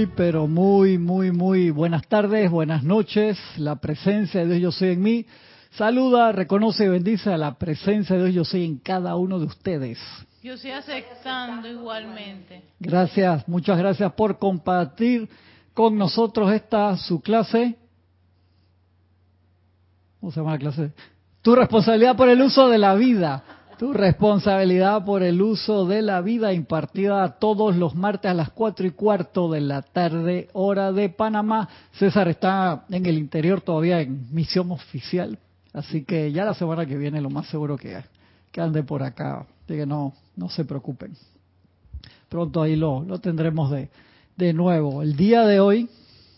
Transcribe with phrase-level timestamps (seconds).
[0.00, 3.38] Muy, pero muy, muy, muy buenas tardes, buenas noches.
[3.58, 5.26] La presencia de Dios yo soy en mí.
[5.72, 9.44] Saluda, reconoce y bendice a la presencia de Dios yo soy en cada uno de
[9.44, 9.98] ustedes.
[10.42, 12.62] Yo estoy aceptando igualmente.
[12.78, 15.28] Gracias, muchas gracias por compartir
[15.74, 17.76] con nosotros esta su clase.
[20.18, 20.92] ¿Cómo se llama la clase?
[21.42, 23.44] Tu responsabilidad por el uso de la vida.
[23.80, 28.86] Tu responsabilidad por el uso de la vida impartida todos los martes a las cuatro
[28.86, 31.66] y cuarto de la tarde, hora de Panamá.
[31.92, 35.38] César está en el interior todavía en misión oficial,
[35.72, 37.96] así que ya la semana que viene lo más seguro que,
[38.52, 41.16] que ande por acá, así que no, no se preocupen.
[42.28, 43.88] Pronto ahí lo, lo tendremos de,
[44.36, 45.00] de nuevo.
[45.00, 45.88] El día de hoy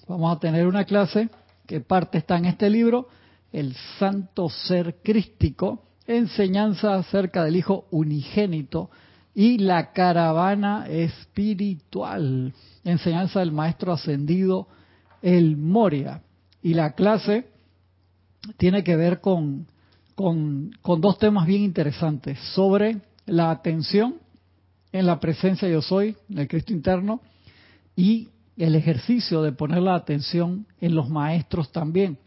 [0.06, 1.28] vamos a tener una clase
[1.66, 3.08] que parte está en este libro,
[3.52, 8.90] El Santo Ser Crístico enseñanza acerca del Hijo unigénito
[9.34, 12.52] y la caravana espiritual,
[12.84, 14.68] enseñanza del Maestro Ascendido,
[15.22, 16.22] el Moria.
[16.62, 17.48] Y la clase
[18.56, 19.66] tiene que ver con,
[20.14, 24.16] con, con dos temas bien interesantes, sobre la atención
[24.92, 27.22] en la presencia yo soy, en el Cristo interno,
[27.96, 32.18] y el ejercicio de poner la atención en los maestros también.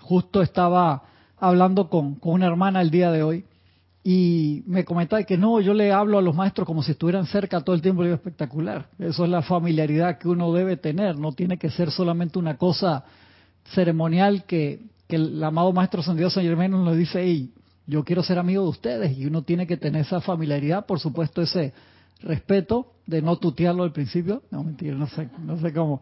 [0.00, 1.04] Justo estaba
[1.40, 3.44] hablando con, con una hermana el día de hoy
[4.02, 7.60] y me comentaba que no, yo le hablo a los maestros como si estuvieran cerca
[7.60, 8.86] todo el tiempo, digo espectacular.
[8.98, 13.04] Eso es la familiaridad que uno debe tener, no tiene que ser solamente una cosa
[13.74, 17.52] ceremonial que, que el amado maestro San Dios San Germán nos dice, hey,
[17.86, 21.42] yo quiero ser amigo de ustedes y uno tiene que tener esa familiaridad, por supuesto
[21.42, 21.74] ese
[22.22, 26.00] respeto de no tutearlo al principio, no mentira, no sé, no sé cómo,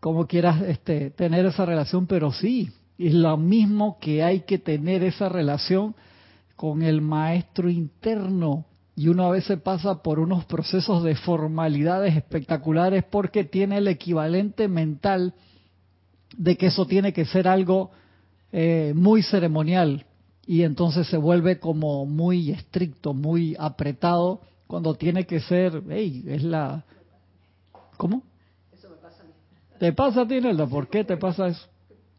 [0.00, 5.02] cómo quieras este, tener esa relación, pero sí, es lo mismo que hay que tener
[5.02, 5.94] esa relación
[6.56, 8.64] con el maestro interno.
[8.94, 14.68] Y uno a veces pasa por unos procesos de formalidades espectaculares porque tiene el equivalente
[14.68, 15.34] mental
[16.36, 17.90] de que eso tiene que ser algo
[18.52, 20.06] eh, muy ceremonial
[20.46, 26.42] y entonces se vuelve como muy estricto, muy apretado cuando tiene que ser, hey, es
[26.42, 26.84] la...
[27.96, 28.22] ¿Cómo?
[28.72, 29.32] Eso me pasa a mí.
[29.78, 30.66] ¿Te pasa a ti, Nelda?
[30.66, 31.66] ¿Por qué te pasa eso?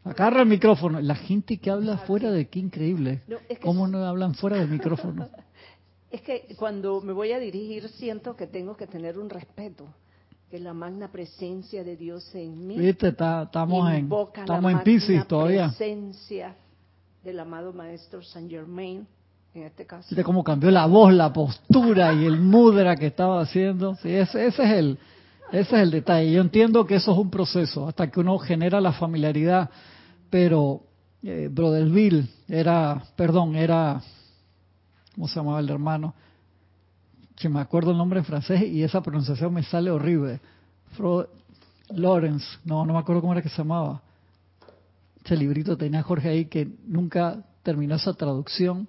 [0.08, 1.00] Agarra el micrófono.
[1.00, 3.22] La gente que habla fuera de qué increíble.
[3.28, 5.28] No, ¿Cómo no hablan fuera del micrófono?
[6.10, 9.86] es que cuando me voy a dirigir siento que tengo que tener un respeto.
[10.50, 12.78] Que la magna presencia de Dios en mí.
[12.78, 15.66] Viste, estamos en, estamos en Pisces todavía.
[15.66, 16.56] La presencia
[17.22, 19.06] del amado Maestro Saint Germain,
[19.52, 20.08] en este caso.
[20.08, 23.96] Viste cómo cambió la voz, la postura y el mudra que estaba haciendo.
[23.96, 24.98] Sí, ese, ese es el,
[25.52, 26.32] ese es el detalle.
[26.32, 29.68] Yo entiendo que eso es un proceso, hasta que uno genera la familiaridad
[30.30, 30.82] pero
[31.22, 31.50] eh,
[32.48, 34.00] era, perdón, era,
[35.14, 36.14] ¿cómo se llamaba el hermano?
[37.36, 40.40] Que me acuerdo el nombre en francés y esa pronunciación me sale horrible.
[41.90, 44.02] Lawrence, no, no me acuerdo cómo era que se llamaba.
[45.24, 48.88] Ese librito tenía Jorge ahí que nunca terminó esa traducción.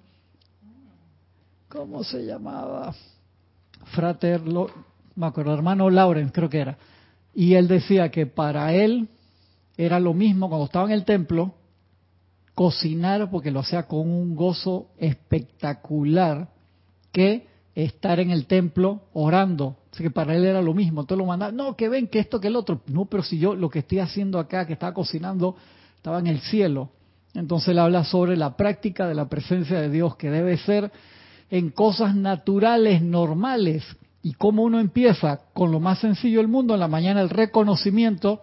[1.68, 2.94] ¿Cómo se llamaba?
[3.94, 4.42] Frater,
[5.14, 6.78] me acuerdo, hermano Lawrence creo que era.
[7.34, 9.08] Y él decía que para él
[9.76, 11.54] era lo mismo cuando estaba en el templo,
[12.54, 16.48] cocinar porque lo hacía con un gozo espectacular
[17.12, 19.76] que estar en el templo orando.
[19.92, 21.00] Así que para él era lo mismo.
[21.00, 22.82] Entonces lo mandaba, no, que ven, que esto, que el otro.
[22.86, 25.56] No, pero si yo lo que estoy haciendo acá, que estaba cocinando,
[25.96, 26.90] estaba en el cielo.
[27.34, 30.90] Entonces él habla sobre la práctica de la presencia de Dios, que debe ser
[31.48, 33.84] en cosas naturales, normales.
[34.22, 38.42] Y cómo uno empieza con lo más sencillo del mundo, en la mañana el reconocimiento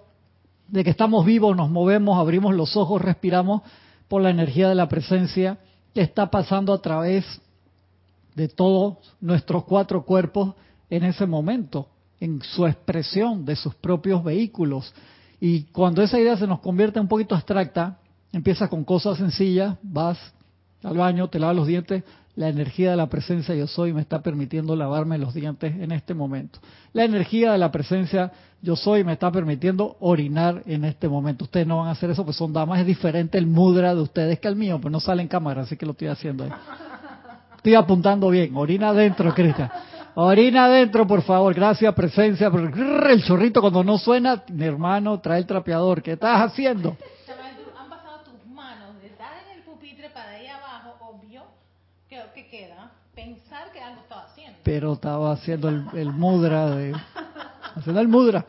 [0.67, 3.61] de que estamos vivos, nos movemos, abrimos los ojos, respiramos
[4.07, 5.59] por la energía de la presencia
[5.93, 7.25] que está pasando a través
[8.35, 10.53] de todos nuestros cuatro cuerpos
[10.89, 11.87] en ese momento,
[12.19, 14.93] en su expresión de sus propios vehículos.
[15.39, 17.99] Y cuando esa idea se nos convierte un poquito abstracta,
[18.31, 20.17] empieza con cosas sencillas, vas
[20.83, 22.03] al baño, te lavas los dientes,
[22.37, 26.13] la energía de la presencia yo soy me está permitiendo lavarme los dientes en este
[26.13, 26.59] momento.
[26.93, 28.31] La energía de la presencia
[28.61, 31.45] yo soy me está permitiendo orinar en este momento.
[31.45, 34.39] Ustedes no van a hacer eso, pues son damas, es diferente el mudra de ustedes
[34.39, 36.51] que el mío, pues no sale en cámara, así que lo estoy haciendo ahí.
[37.55, 39.71] Estoy apuntando bien, orina adentro, Cristian.
[40.13, 42.51] Orina adentro, por favor, gracias, presencia.
[43.09, 46.95] El chorrito cuando no suena, mi hermano, trae el trapeador, ¿qué estás haciendo?
[53.17, 54.56] pensar que algo estaba haciendo.
[54.67, 56.93] Pero estaba haciendo el, mudra, de,
[57.73, 58.45] haciendo el mudra.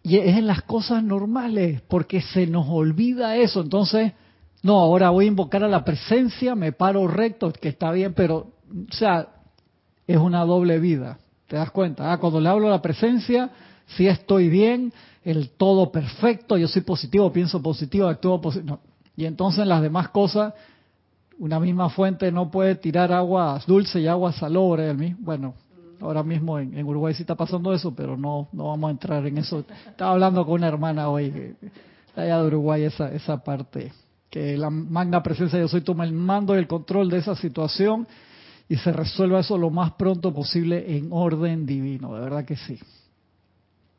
[0.00, 3.62] Y es en las cosas normales, porque se nos olvida eso.
[3.62, 4.12] Entonces,
[4.62, 8.36] no, ahora voy a invocar a la presencia, me paro recto, que está bien, pero,
[8.36, 9.26] o sea,
[10.06, 11.18] es una doble vida.
[11.48, 12.12] ¿Te das cuenta?
[12.12, 13.50] Ah, cuando le hablo a la presencia,
[13.96, 14.92] si estoy bien,
[15.24, 18.78] el todo perfecto, yo soy positivo, pienso positivo, actúo positivo.
[19.16, 20.54] Y entonces las demás cosas,
[21.38, 24.94] una misma fuente no puede tirar agua dulce y agua salobre.
[25.18, 25.54] Bueno,
[26.00, 29.38] ahora mismo en, Uruguay sí está pasando eso, pero no, no vamos a entrar en
[29.38, 29.64] eso.
[29.86, 31.56] Estaba hablando con una hermana hoy,
[32.14, 33.92] allá de Uruguay, esa, esa parte,
[34.30, 37.34] que la magna presencia de yo soy toma el mando y el control de esa
[37.36, 38.06] situación
[38.68, 42.78] y se resuelva eso lo más pronto posible en orden divino, de verdad que sí.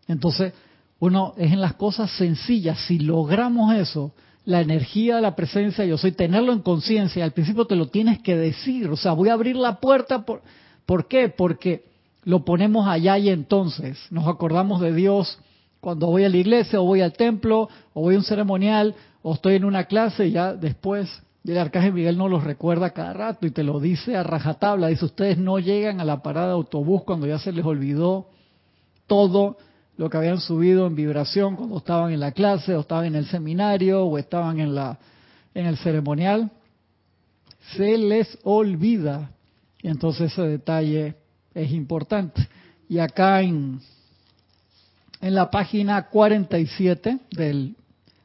[0.08, 0.54] Entonces,
[1.00, 4.14] uno es en las cosas sencillas, si logramos eso,
[4.46, 8.36] la energía la presencia yo soy, tenerlo en conciencia, al principio te lo tienes que
[8.36, 10.42] decir, o sea, voy a abrir la puerta, por,
[10.86, 11.30] ¿por qué?
[11.30, 11.86] Porque
[12.24, 15.40] lo ponemos allá y entonces nos acordamos de Dios
[15.80, 19.34] cuando voy a la iglesia o voy al templo o voy a un ceremonial o
[19.34, 21.10] estoy en una clase y ya después
[21.46, 25.06] el arcángel Miguel no los recuerda cada rato y te lo dice a rajatabla, dice
[25.06, 28.28] ustedes no llegan a la parada de autobús cuando ya se les olvidó
[29.08, 29.58] todo
[29.98, 33.28] lo que habían subido en vibración cuando estaban en la clase o estaban en el
[33.28, 35.00] seminario o estaban en la
[35.54, 36.52] en el ceremonial
[37.78, 39.32] se les olvida.
[39.82, 41.16] Y entonces ese detalle
[41.54, 42.48] es importante.
[42.90, 43.80] Y acá en
[45.22, 47.76] en la página 47 del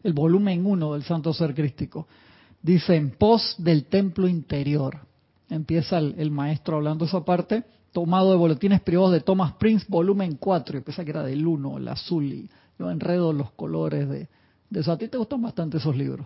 [0.02, 2.06] el volumen 1 del Santo Ser Crístico
[2.62, 5.00] dice en pos del templo interior.
[5.50, 7.64] Empieza el, el maestro hablando esa parte
[7.98, 11.78] tomado de boletines privados de Thomas Prince, volumen 4, y pensaba que era del 1,
[11.78, 12.48] el azul, y
[12.78, 14.28] yo enredo los colores de,
[14.70, 14.92] de eso.
[14.92, 16.24] A ti te gustan bastante esos libros.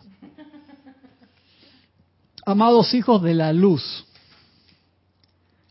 [2.44, 4.04] Amados hijos de la luz.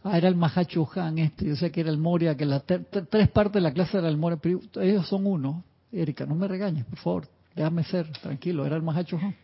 [0.03, 3.29] Ah, era el Mahacho Han este, yo sé que era el Moria, que la tres
[3.29, 5.63] partes de la clase era el Moria, pero ellos son uno.
[5.91, 9.35] Erika, no me regañes, por favor, déjame ser tranquilo, era el Mahacho Han.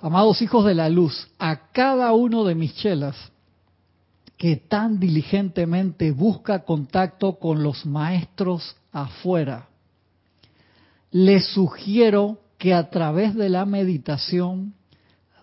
[0.00, 3.16] Amados hijos de la luz, a cada uno de mis chelas
[4.36, 9.68] que tan diligentemente busca contacto con los maestros afuera.
[11.10, 14.74] Les sugiero que a través de la meditación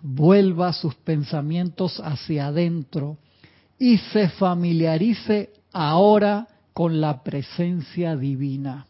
[0.02, 3.18] vuelva sus pensamientos hacia adentro
[3.80, 8.88] y se familiarice ahora con la presencia divina,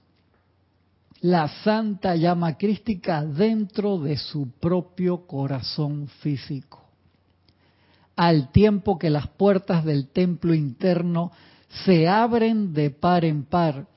[1.21, 6.90] la santa llama crística dentro de su propio corazón físico
[8.15, 11.31] al tiempo que las puertas del templo interno
[11.85, 13.87] se abren de par en par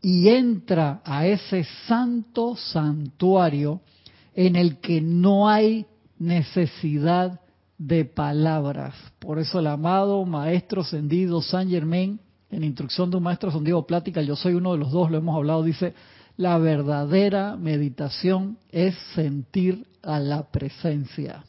[0.00, 3.80] y entra a ese santo santuario
[4.34, 5.86] en el que no hay
[6.18, 7.40] necesidad
[7.76, 8.94] de palabras.
[9.18, 14.22] Por eso el amado Maestro Sendido San Germain, en Instrucción de un Maestro Sendido Plática,
[14.22, 15.94] yo soy uno de los dos, lo hemos hablado, dice,
[16.36, 21.44] la verdadera meditación es sentir a la presencia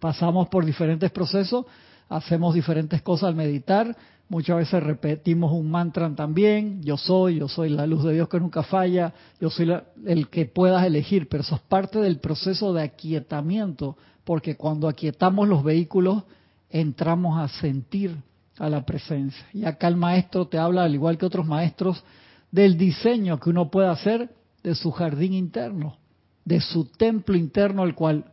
[0.00, 1.66] pasamos por diferentes procesos,
[2.08, 3.96] hacemos diferentes cosas al meditar,
[4.28, 8.40] muchas veces repetimos un mantra también, yo soy, yo soy la luz de Dios que
[8.40, 9.72] nunca falla, yo soy
[10.06, 15.48] el que puedas elegir, pero eso es parte del proceso de aquietamiento, porque cuando aquietamos
[15.48, 16.24] los vehículos
[16.70, 18.16] entramos a sentir
[18.58, 19.46] a la presencia.
[19.52, 22.02] Y acá el maestro te habla, al igual que otros maestros,
[22.50, 24.30] del diseño que uno puede hacer
[24.62, 25.96] de su jardín interno,
[26.44, 28.24] de su templo interno, al cual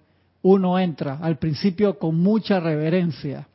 [0.47, 3.47] uno entra al principio con mucha reverencia,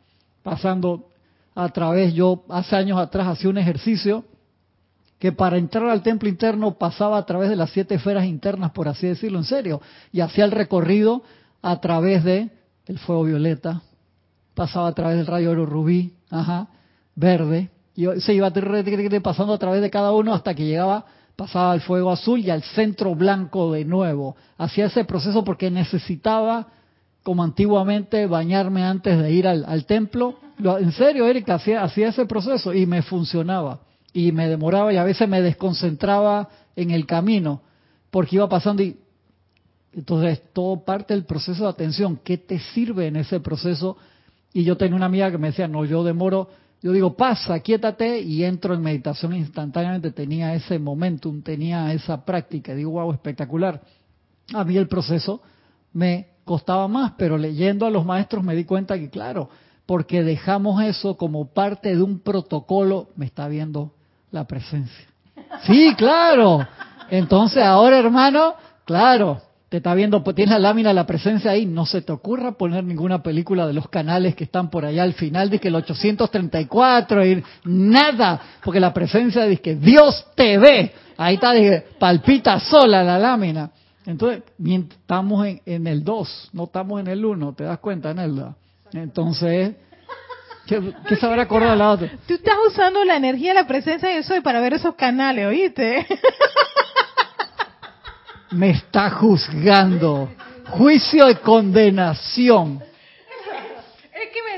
[0.42, 1.08] pasando
[1.54, 4.24] a través, yo hace años atrás hacía un ejercicio
[5.18, 8.88] que para entrar al templo interno pasaba a través de las siete esferas internas, por
[8.88, 9.80] así decirlo, en serio,
[10.12, 11.22] y hacía el recorrido
[11.62, 12.50] a través de
[12.86, 13.80] el fuego violeta,
[14.54, 16.68] pasaba a través del rayo oro rubí, ajá,
[17.14, 18.52] verde, y se iba
[19.22, 21.06] pasando a través de cada uno hasta que llegaba
[21.36, 24.36] pasaba al fuego azul y al centro blanco de nuevo.
[24.58, 26.68] Hacía ese proceso porque necesitaba
[27.22, 30.36] como antiguamente, bañarme antes de ir al, templo.
[30.58, 33.80] En serio, Erika, hacía, hacía ese proceso y me funcionaba.
[34.12, 37.62] Y me demoraba y a veces me desconcentraba en el camino
[38.10, 38.98] porque iba pasando y
[39.94, 42.20] entonces todo parte del proceso de atención.
[42.22, 43.96] ¿Qué te sirve en ese proceso?
[44.52, 46.48] Y yo tenía una amiga que me decía, no, yo demoro,
[46.82, 50.10] yo digo, pasa, quiétate y entro en meditación instantáneamente.
[50.12, 52.74] Tenía ese momentum, tenía esa práctica.
[52.74, 53.80] Digo, wow, espectacular.
[54.52, 55.40] A mí el proceso
[55.92, 59.48] me costaba más, pero leyendo a los maestros me di cuenta que, claro,
[59.86, 63.92] porque dejamos eso como parte de un protocolo, me está viendo
[64.30, 65.06] la presencia.
[65.64, 66.66] Sí, claro.
[67.10, 71.86] Entonces ahora, hermano, claro, te está viendo, pues tienes la lámina la presencia ahí, no
[71.86, 75.48] se te ocurra poner ninguna película de los canales que están por allá al final,
[75.48, 81.36] de que el 834, y nada, porque la presencia dice que Dios te ve, ahí
[81.36, 83.70] está, dije, palpita sola la lámina.
[84.06, 88.56] Entonces, estamos en, el 2, no estamos en el 1, ¿te das cuenta, Nelda?
[88.92, 89.74] Entonces,
[90.66, 92.10] ¿Qué, qué se habrá acordado la otra?
[92.26, 96.06] Tú estás usando la energía de la presencia de soy para ver esos canales, ¿oíste?
[98.52, 100.30] Me está juzgando.
[100.70, 102.82] Juicio de condenación.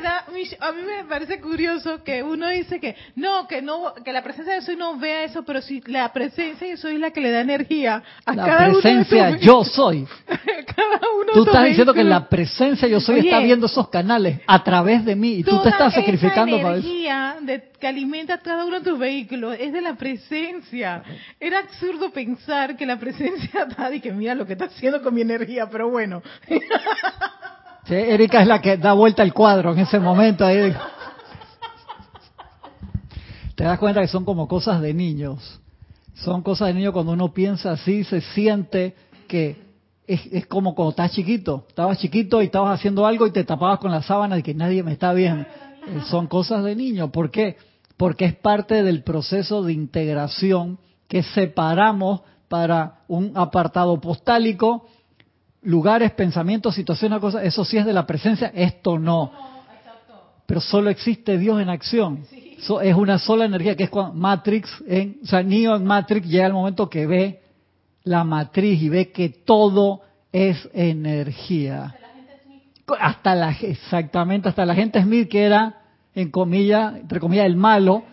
[0.05, 0.27] Da,
[0.61, 4.53] a mí me parece curioso que uno dice que no, que no, que la presencia
[4.53, 7.31] de soy no vea eso, pero si la presencia de soy es la que le
[7.31, 10.07] da energía a La cada presencia uno yo soy.
[10.27, 14.41] cada uno Tú estás diciendo que la presencia yo soy Oye, está viendo esos canales
[14.47, 16.87] a través de mí y tú te estás sacrificando para eso.
[16.87, 21.03] energía de, que alimenta cada uno de tus vehículos es de la presencia.
[21.41, 25.15] Era absurdo pensar que la presencia está y que mira lo que está haciendo con
[25.15, 26.23] mi energía, pero bueno.
[27.87, 30.45] Erika es la que da vuelta el cuadro en ese momento.
[30.45, 30.75] Ahí.
[33.55, 35.61] Te das cuenta que son como cosas de niños.
[36.15, 38.95] Son cosas de niños cuando uno piensa así, se siente
[39.29, 39.63] que
[40.07, 41.67] es, es como cuando estás chiquito.
[41.69, 44.83] Estabas chiquito y estabas haciendo algo y te tapabas con la sábana y que nadie
[44.83, 45.43] me está viendo.
[45.43, 47.11] Eh, Son cosas de niño.
[47.11, 47.57] ¿Por qué?
[47.97, 54.87] Porque es parte del proceso de integración que separamos para un apartado postálico
[55.65, 59.33] lugares, pensamientos, situaciones, cosas, eso sí es de la presencia, esto no.
[60.47, 62.25] Pero solo existe Dios en acción.
[62.61, 66.29] So- es una sola energía, que es cuando Matrix, en, o sea, Neo en Matrix
[66.29, 67.41] llega el momento que ve
[68.05, 71.95] la matriz y ve que todo es energía.
[73.01, 75.81] Hasta la, exactamente, hasta la gente Smith que era,
[76.15, 78.05] en comillas, entre comillas, el malo,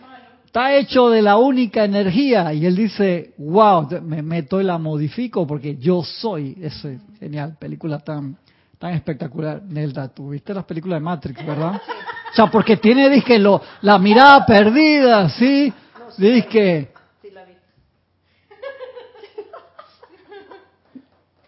[0.52, 2.52] está hecho de la única energía.
[2.52, 6.58] Y él dice, wow, me meto y la modifico porque yo soy.
[6.60, 8.36] Eso es genial, película tan
[8.78, 9.62] tan espectacular.
[9.62, 11.76] Nelda, tú viste las películas de Matrix, ¿verdad?
[11.76, 15.72] O sea, porque tiene, dizque, lo, la mirada perdida, ¿sí?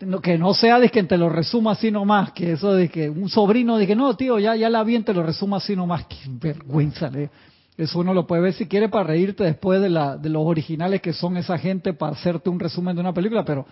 [0.00, 3.10] No, que no sea de que te lo resuma así nomás, que eso de que
[3.10, 6.16] un sobrino de no, tío, ya, ya la vi, te lo resuma así nomás, qué
[6.26, 7.28] vergüenza, ¿eh?
[7.76, 11.00] Eso uno lo puede ver si quiere para reírte después de, la, de los originales
[11.00, 13.66] que son esa gente para hacerte un resumen de una película, pero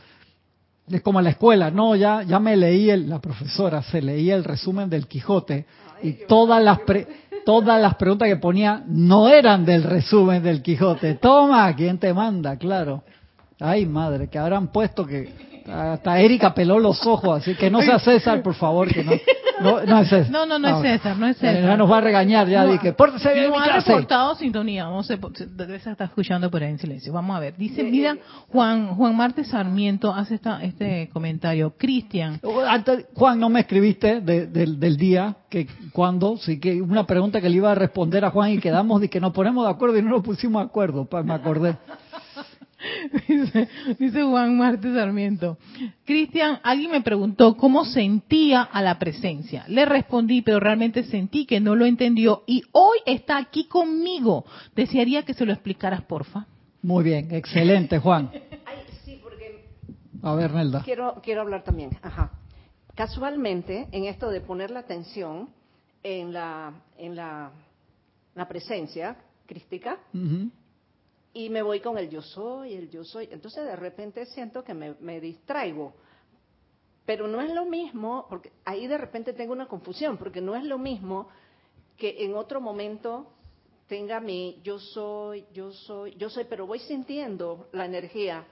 [0.91, 4.35] es como en la escuela, no, ya, ya me leí, el, la profesora se leía
[4.35, 5.67] el resumen del Quijote
[6.03, 7.07] y todas las, pre-
[7.47, 11.15] todas las preguntas que ponía no eran del resumen del Quijote.
[11.15, 12.57] Toma, ¿quién te manda?
[12.57, 13.05] Claro.
[13.61, 15.33] Ay, madre, que habrán puesto que
[15.71, 19.13] hasta Erika peló los ojos, así que no sea César, por favor, que no,
[19.61, 20.31] no, no es César.
[20.31, 21.63] No, no, no es César, no es César.
[21.63, 24.85] Ya nos va a regañar, ya No, dije, pórtese bien en no ha reportado sintonía.
[24.85, 27.13] Vamos a, debe estar escuchando por ahí en silencio.
[27.13, 27.57] Vamos a ver.
[27.57, 28.17] Dice, mira,
[28.49, 31.75] Juan Juan Marte Sarmiento hace esta, este comentario.
[31.77, 37.07] Cristian, Antes, Juan, no me escribiste de- del- del día, que cuando, sí que una
[37.07, 39.71] pregunta que le iba a responder a Juan y quedamos de que nos ponemos de
[39.71, 41.77] acuerdo y no nos pusimos de acuerdo, pues me acordé.
[43.29, 45.59] dice, dice Juan Marte Sarmiento.
[46.05, 49.65] Cristian, alguien me preguntó cómo sentía a la presencia.
[49.69, 54.45] Le respondí, pero realmente sentí que no lo entendió y hoy está aquí conmigo.
[54.75, 56.47] Desearía que se lo explicaras, porfa.
[56.83, 58.31] Muy bien, excelente, Juan.
[58.67, 59.67] Ay, sí, porque
[60.23, 60.83] A ver, Nelda.
[60.85, 61.91] quiero, quiero hablar también.
[62.03, 62.33] Ajá.
[62.95, 65.49] Casualmente, en esto de poner la atención
[66.03, 67.51] en la, en la,
[68.35, 70.51] la presencia crística, Ujú.
[71.35, 73.29] Y me voy con el yo soy, el yo soy.
[73.31, 75.95] Entonces de repente siento que me, me distraigo.
[77.05, 80.65] Pero no es lo mismo, porque ahí de repente tengo una confusión, porque no es
[80.65, 81.29] lo mismo
[81.97, 83.27] que en otro momento
[83.89, 88.45] tenga mi yo soy, yo soy, yo soy, pero voy sintiendo la energía,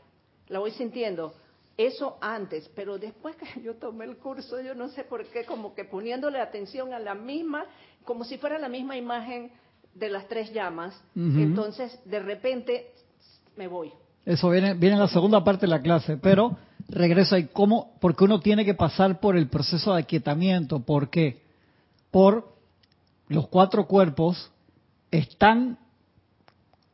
[0.49, 1.32] la voy sintiendo.
[1.76, 5.75] Eso antes, pero después que yo tomé el curso, yo no sé por qué, como
[5.75, 7.64] que poniéndole atención a la misma,
[8.04, 9.50] como si fuera la misma imagen
[9.94, 12.87] de las tres llamas, entonces de repente
[13.56, 13.92] me voy.
[14.25, 16.56] Eso viene, viene en la segunda parte de la clase, pero
[16.88, 17.49] regreso ahí.
[17.52, 17.94] ¿Cómo?
[18.00, 20.80] Porque uno tiene que pasar por el proceso de aquietamiento.
[20.80, 21.42] ¿Por qué?
[22.11, 22.54] Por
[23.28, 24.50] los cuatro cuerpos
[25.11, 25.78] están.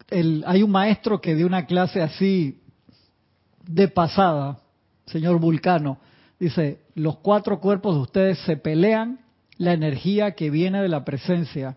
[0.09, 2.61] El, hay un maestro que dio una clase así
[3.67, 4.59] de pasada,
[5.07, 5.99] señor Vulcano.
[6.39, 9.21] Dice: Los cuatro cuerpos de ustedes se pelean
[9.59, 11.77] la energía que viene de la presencia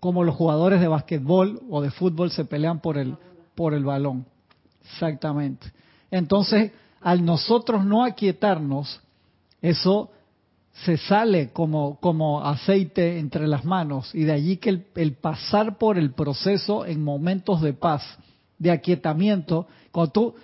[0.00, 3.16] como los jugadores de basquetbol o de fútbol se pelean por el
[3.56, 4.24] por el balón.
[4.84, 5.72] Exactamente.
[6.12, 9.00] Entonces, al nosotros no aquietarnos,
[9.60, 10.10] eso
[10.84, 15.98] se sale como, como aceite entre las manos y de allí que el, pasar por
[15.98, 18.02] el proceso en momentos de paz,
[18.58, 20.34] de aquietamiento, cuando tú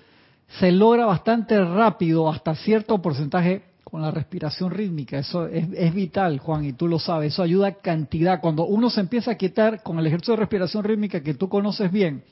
[0.59, 5.19] se logra bastante rápido hasta cierto porcentaje con la respiración rítmica.
[5.19, 7.33] Eso es, vital, Juan, y tú lo sabes.
[7.35, 8.41] Eso ayuda cantidad.
[8.41, 11.91] Cuando uno se empieza a quietar con el ejercicio de respiración rítmica que tú conoces
[11.91, 12.23] bien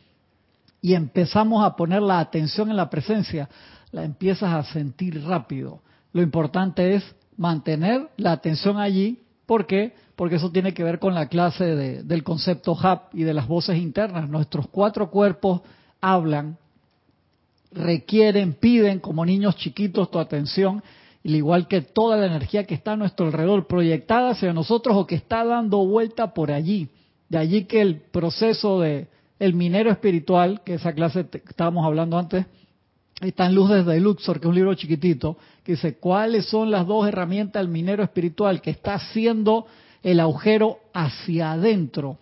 [0.80, 3.48] y empezamos a poner la atención en la presencia,
[3.92, 5.82] la empiezas a sentir rápido.
[6.12, 7.04] Lo importante es
[7.36, 9.18] mantener la atención allí
[9.50, 9.94] ¿Por qué?
[10.14, 13.48] Porque eso tiene que ver con la clase de- del concepto HAP y de las
[13.48, 14.28] voces internas.
[14.30, 15.62] Nuestros cuatro cuerpos
[16.00, 16.56] hablan,
[17.72, 20.84] requieren, piden como niños chiquitos tu atención,
[21.24, 25.06] al igual que toda la energía que está a nuestro alrededor, proyectada hacia nosotros o
[25.06, 26.88] que está dando vuelta por allí.
[27.28, 29.08] De allí que el proceso de
[29.38, 32.46] el minero espiritual, que esa clase te- estábamos hablando antes,
[33.20, 36.86] está en Luz desde Luxor, que es un libro chiquitito, que dice cuáles son las
[36.86, 39.66] dos herramientas del minero espiritual que está haciendo
[40.02, 42.16] el agujero hacia adentro.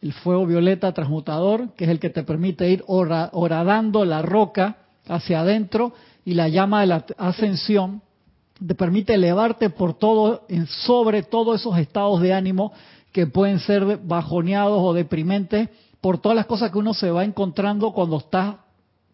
[0.00, 4.76] El fuego violeta transmutador, que es el que te permite ir hora- horadando la roca
[5.08, 5.92] hacia adentro,
[6.24, 8.02] y la llama de la ascensión,
[8.66, 10.42] te permite elevarte por todo,
[10.86, 12.72] sobre todos esos estados de ánimo
[13.12, 15.68] que pueden ser bajoneados o deprimentes
[16.00, 18.60] por todas las cosas que uno se va encontrando cuando está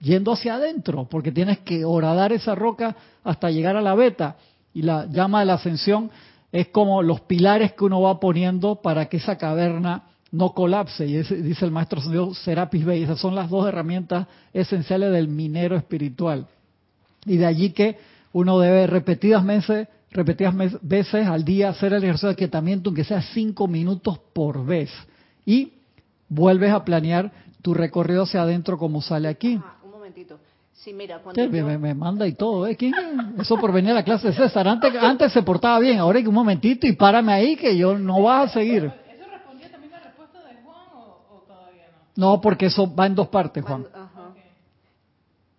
[0.00, 4.37] yendo hacia adentro, porque tienes que horadar esa roca hasta llegar a la beta.
[4.75, 6.11] Y la llama de la ascensión
[6.53, 11.07] es como los pilares que uno va poniendo para que esa caverna no colapse.
[11.07, 12.00] Y ese- dice el maestro
[12.35, 16.47] Serapis Bey, esas son las dos herramientas esenciales del minero espiritual.
[17.25, 17.99] Y de allí que
[18.38, 23.05] uno debe repetidas veces, repetidas mes- veces al día hacer el ejercicio de aquietamiento, aunque
[23.05, 24.90] sea cinco minutos por vez.
[25.47, 25.73] Y
[26.28, 29.59] vuelves a planear tu recorrido hacia adentro como sale aquí.
[29.64, 30.38] Ah, un momentito.
[30.75, 32.76] Sí, mira, cuando me, yo- me- me manda y todo, ¿eh?
[32.76, 33.40] ¿Quién es?
[33.40, 34.69] Eso por venir a la clase de César.
[34.69, 37.99] Antes, antes se portaba bien, ahora hay que un momentito y párame ahí que yo
[37.99, 38.85] no vas a seguir.
[38.85, 42.35] ¿Eso respondía también la respuesta de Juan o, todavía no?
[42.35, 43.83] No, porque eso va en dos partes, Juan.
[43.85, 44.33] cuando- ajá.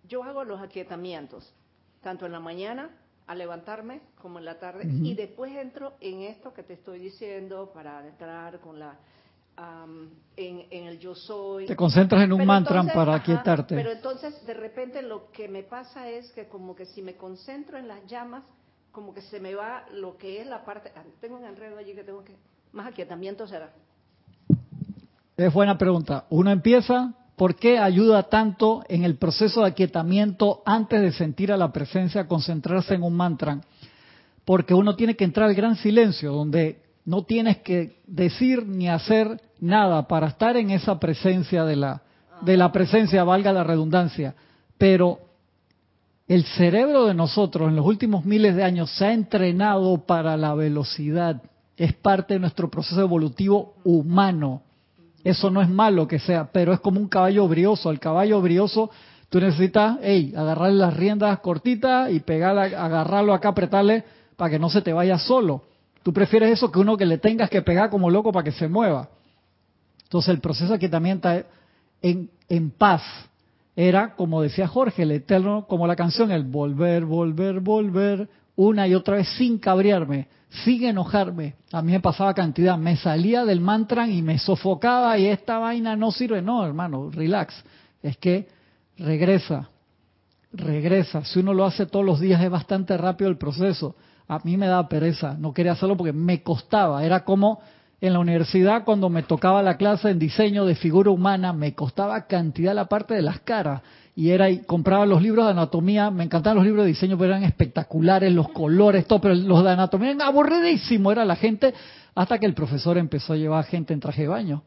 [0.08, 1.52] Yo hago los aquietamientos,
[2.02, 2.90] tanto en la mañana
[3.26, 7.70] al levantarme como en la tarde, y después entro en esto que te estoy diciendo
[7.74, 8.96] para entrar con la
[9.56, 11.66] am, en, en el yo soy.
[11.66, 13.74] Te concentras en un Pero mantra entonces, para ajá, aquietarte.
[13.74, 17.76] Pero entonces de repente lo que me pasa es que como que si me concentro
[17.76, 18.44] en las llamas,
[18.92, 21.94] como que se me va lo que es la parte, ah, tengo un enredo allí
[21.94, 22.34] que tengo que,
[22.72, 23.72] más aquietamiento será.
[25.36, 26.24] Es buena pregunta.
[26.30, 31.56] Uno empieza, ¿por qué ayuda tanto en el proceso de aquietamiento antes de sentir a
[31.56, 33.60] la presencia, concentrarse en un mantra?
[34.44, 39.40] Porque uno tiene que entrar al gran silencio, donde no tienes que decir ni hacer
[39.60, 42.02] nada para estar en esa presencia de la,
[42.42, 44.34] de la presencia, valga la redundancia.
[44.76, 45.20] Pero
[46.26, 50.54] el cerebro de nosotros en los últimos miles de años se ha entrenado para la
[50.54, 51.40] velocidad.
[51.76, 54.62] Es parte de nuestro proceso evolutivo humano.
[55.24, 57.90] Eso no es malo que sea, pero es como un caballo brioso.
[57.90, 58.90] El caballo brioso,
[59.28, 64.04] tú necesitas, hey, agarrarle las riendas cortitas y pegarla, agarrarlo acá, apretarle
[64.36, 65.64] para que no se te vaya solo.
[66.02, 68.68] Tú prefieres eso que uno que le tengas que pegar como loco para que se
[68.68, 69.08] mueva.
[70.04, 71.28] Entonces el proceso de aquietamiento
[72.00, 73.02] en, en paz
[73.76, 78.94] era, como decía Jorge, el eterno, como la canción, el volver, volver, volver, una y
[78.94, 81.54] otra vez sin cabrearme, sin enojarme.
[81.72, 85.96] A mí me pasaba cantidad, me salía del mantra y me sofocaba y esta vaina
[85.96, 86.42] no sirve.
[86.42, 87.62] No, hermano, relax.
[88.02, 88.48] Es que
[88.96, 89.68] regresa,
[90.52, 91.24] regresa.
[91.24, 93.96] Si uno lo hace todos los días es bastante rápido el proceso.
[94.26, 97.04] A mí me daba pereza, no quería hacerlo porque me costaba.
[97.04, 97.60] Era como
[98.00, 102.26] en la universidad cuando me tocaba la clase en diseño de figura humana, me costaba
[102.26, 103.82] cantidad la parte de las caras.
[104.18, 107.30] Y era y compraba los libros de anatomía, me encantaban los libros de diseño, pero
[107.30, 111.72] eran espectaculares, los colores, todo, pero los de anatomía eran aburridísimos, era la gente,
[112.16, 114.64] hasta que el profesor empezó a llevar gente en traje de baño.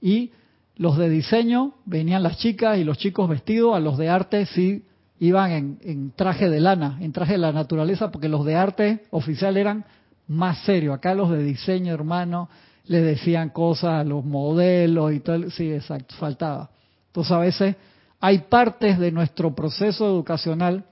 [0.00, 0.32] Y
[0.74, 4.84] los de diseño venían las chicas y los chicos vestidos, a los de arte sí
[5.20, 9.04] iban en, en traje de lana, en traje de la naturaleza, porque los de arte
[9.10, 9.84] oficial eran
[10.26, 10.96] más serios.
[10.96, 12.48] Acá los de diseño, hermano,
[12.86, 15.50] le decían cosas a los modelos y todo.
[15.50, 16.70] Sí, exacto, faltaba.
[17.06, 17.76] Entonces a veces
[18.20, 20.84] hay partes de nuestro proceso educacional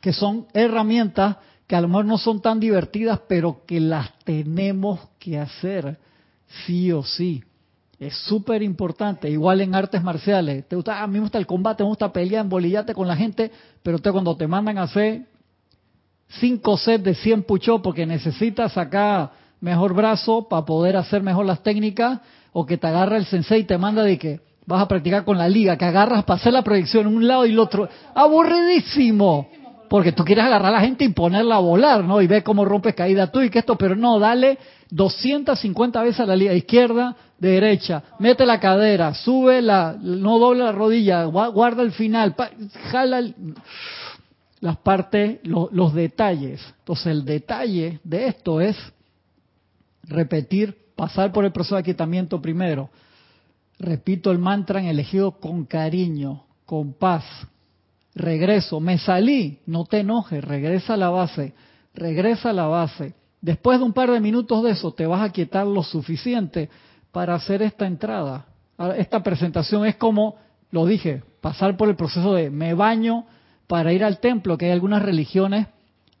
[0.00, 5.00] que son herramientas que a lo mejor no son tan divertidas, pero que las tenemos
[5.18, 5.98] que hacer
[6.66, 7.42] sí o sí.
[7.98, 10.68] Es súper importante, igual en artes marciales.
[10.68, 13.50] Te gusta, a mí me gusta el combate, me gusta pelear, embolillarte con la gente,
[13.82, 15.26] pero cuando te mandan a hacer
[16.28, 21.62] cinco sets de 100 push porque necesitas sacar mejor brazo para poder hacer mejor las
[21.62, 22.20] técnicas,
[22.52, 25.38] o que te agarra el sensei y te manda de que vas a practicar con
[25.38, 27.88] la liga, que agarras para hacer la proyección un lado y el otro.
[28.14, 29.48] Aburridísimo.
[29.88, 32.20] Porque tú quieres agarrar a la gente y ponerla a volar, ¿no?
[32.20, 34.58] Y ver cómo rompes caída tú y que esto, pero no, dale
[34.90, 40.72] 250 veces a la liga, izquierda, derecha, mete la cadera, sube la, no dobla la
[40.72, 42.34] rodilla, guarda el final,
[42.90, 43.34] jala el,
[44.60, 46.60] las partes, lo, los detalles.
[46.80, 48.76] Entonces el detalle de esto es
[50.02, 52.90] repetir, pasar por el proceso de aquietamiento primero.
[53.78, 57.24] Repito el mantra en elegido con cariño, con paz.
[58.14, 61.52] Regreso, me salí, no te enojes, regresa a la base,
[61.94, 63.14] regresa a la base.
[63.40, 66.70] Después de un par de minutos de eso, te vas a quietar lo suficiente
[67.12, 68.46] para hacer esta entrada.
[68.96, 70.36] Esta presentación es como,
[70.70, 73.26] lo dije, pasar por el proceso de me baño
[73.66, 75.66] para ir al templo, que hay algunas religiones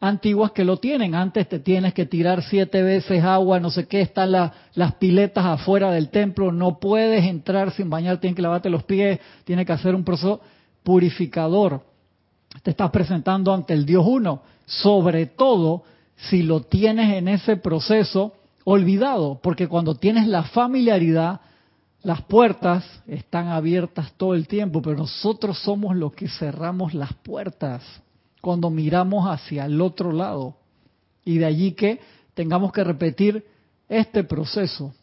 [0.00, 1.14] antiguas que lo tienen.
[1.14, 5.90] Antes te tienes que tirar siete veces agua, no sé qué, están las piletas afuera
[5.90, 9.94] del templo, no puedes entrar sin bañar, tienes que lavarte los pies, tienes que hacer
[9.94, 10.40] un proceso
[10.82, 11.82] purificador.
[12.62, 15.84] Te estás presentando ante el Dios uno, sobre todo
[16.16, 21.40] si lo tienes en ese proceso olvidado, porque cuando tienes la familiaridad,
[22.02, 27.82] las puertas están abiertas todo el tiempo, pero nosotros somos los que cerramos las puertas
[28.46, 30.54] cuando miramos hacia el otro lado.
[31.24, 31.98] Y de allí que
[32.32, 33.44] tengamos que repetir
[33.88, 34.94] este proceso.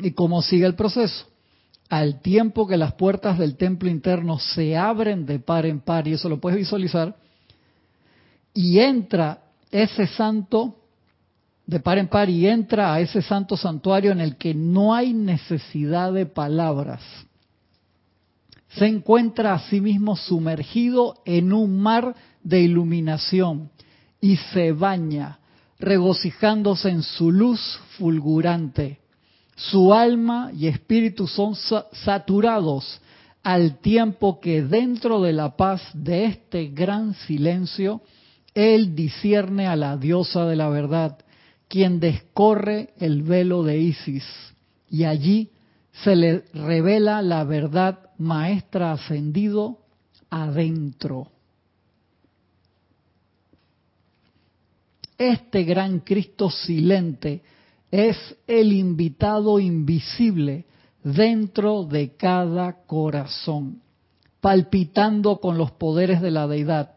[0.00, 1.24] ¿Y cómo sigue el proceso?
[1.88, 6.12] Al tiempo que las puertas del templo interno se abren de par en par, y
[6.12, 7.16] eso lo puedes visualizar,
[8.52, 10.76] y entra ese santo
[11.64, 15.14] de par en par y entra a ese santo santuario en el que no hay
[15.14, 17.00] necesidad de palabras.
[18.78, 23.70] Se encuentra a sí mismo sumergido en un mar de iluminación
[24.20, 25.38] y se baña,
[25.78, 27.60] regocijándose en su luz
[27.96, 29.00] fulgurante.
[29.56, 33.00] Su alma y espíritu son saturados
[33.42, 38.02] al tiempo que dentro de la paz de este gran silencio,
[38.54, 41.18] él discierne a la diosa de la verdad
[41.68, 44.24] quien descorre el velo de Isis
[44.90, 45.50] y allí
[46.04, 49.78] se le revela la verdad maestra ascendido
[50.30, 51.28] adentro.
[55.18, 57.42] Este gran Cristo silente
[57.90, 60.66] es el invitado invisible
[61.02, 63.80] dentro de cada corazón,
[64.40, 66.96] palpitando con los poderes de la deidad.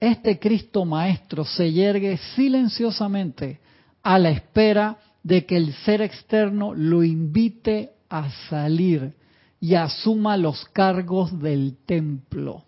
[0.00, 3.60] Este Cristo Maestro se yergue silenciosamente
[4.02, 9.14] a la espera de que el ser externo lo invite a salir
[9.60, 12.64] y asuma los cargos del templo.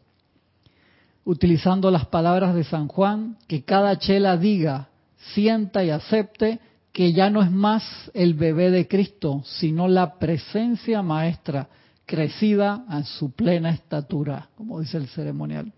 [1.25, 4.89] Utilizando las palabras de San Juan, que cada chela diga,
[5.35, 6.61] sienta y acepte
[6.93, 11.69] que ya no es más el bebé de Cristo, sino la presencia maestra
[12.05, 15.73] crecida a su plena estatura, como dice el ceremonial.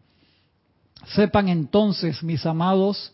[1.15, 3.13] Sepan entonces, mis amados,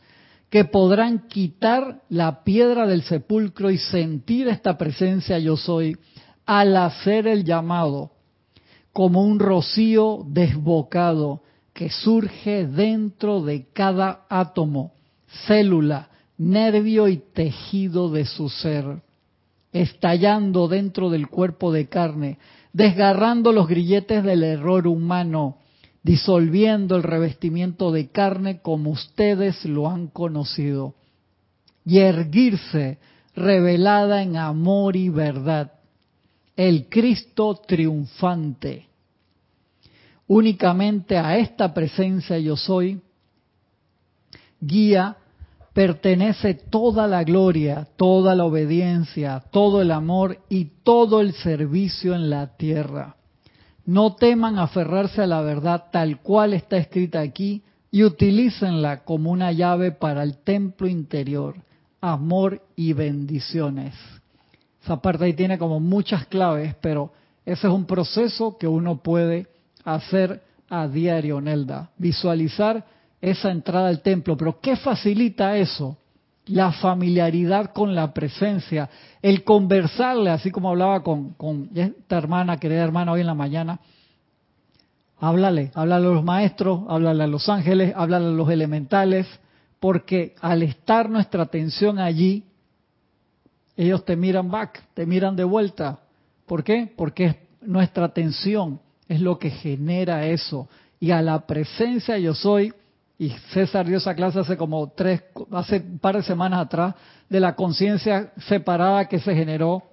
[0.50, 5.96] que podrán quitar la piedra del sepulcro y sentir esta presencia yo soy
[6.48, 8.11] al hacer el llamado
[8.94, 11.42] como un rocío desbocado
[11.74, 14.92] que surge dentro de cada átomo,
[15.46, 16.08] célula,
[16.38, 19.02] nervio y tejido de su ser,
[19.74, 22.38] estallando dentro del cuerpo de carne,
[22.72, 25.58] desgarrando los grilletes del error humano,
[26.02, 30.94] disolviendo el revestimiento de carne como ustedes lo han conocido,
[31.84, 32.96] y erguirse
[33.37, 35.72] revelada en amor y verdad,
[36.59, 38.88] el Cristo triunfante.
[40.27, 43.01] Únicamente a esta presencia yo soy,
[44.61, 45.16] guía,
[45.73, 52.29] pertenece toda la gloria, toda la obediencia, todo el amor y todo el servicio en
[52.29, 53.14] la tierra.
[53.87, 59.53] No teman aferrarse a la verdad tal cual está escrita aquí y utilícenla como una
[59.53, 61.55] llave para el templo interior,
[62.01, 63.94] amor y bendiciones.
[64.88, 67.12] Esa parte ahí tiene como muchas claves, pero
[67.44, 69.46] ese es un proceso que uno puede
[69.85, 71.90] hacer a diario, Nelda.
[71.98, 72.87] Visualizar
[73.20, 74.35] esa entrada al templo.
[74.35, 75.98] Pero ¿qué facilita eso?
[76.46, 78.88] la familiaridad con la presencia,
[79.20, 83.81] el conversarle, así como hablaba con, esta hermana, querida hermana, hoy en la mañana.
[85.20, 89.27] Háblale, háblale a los maestros, háblale a los ángeles, háblale a los elementales,
[89.81, 92.47] porque al estar nuestra atención allí,
[93.79, 96.01] ellos te miran back, te miran de vuelta.
[96.47, 96.93] ¿Por qué?
[96.97, 100.69] Porque nuestra atención es lo que genera eso.
[100.99, 102.75] Y a la presencia yo soy,
[103.19, 106.97] y César dio esa clase hace como tres, hace un par de semanas atrás,
[107.29, 109.85] de la conciencia separada que se generó,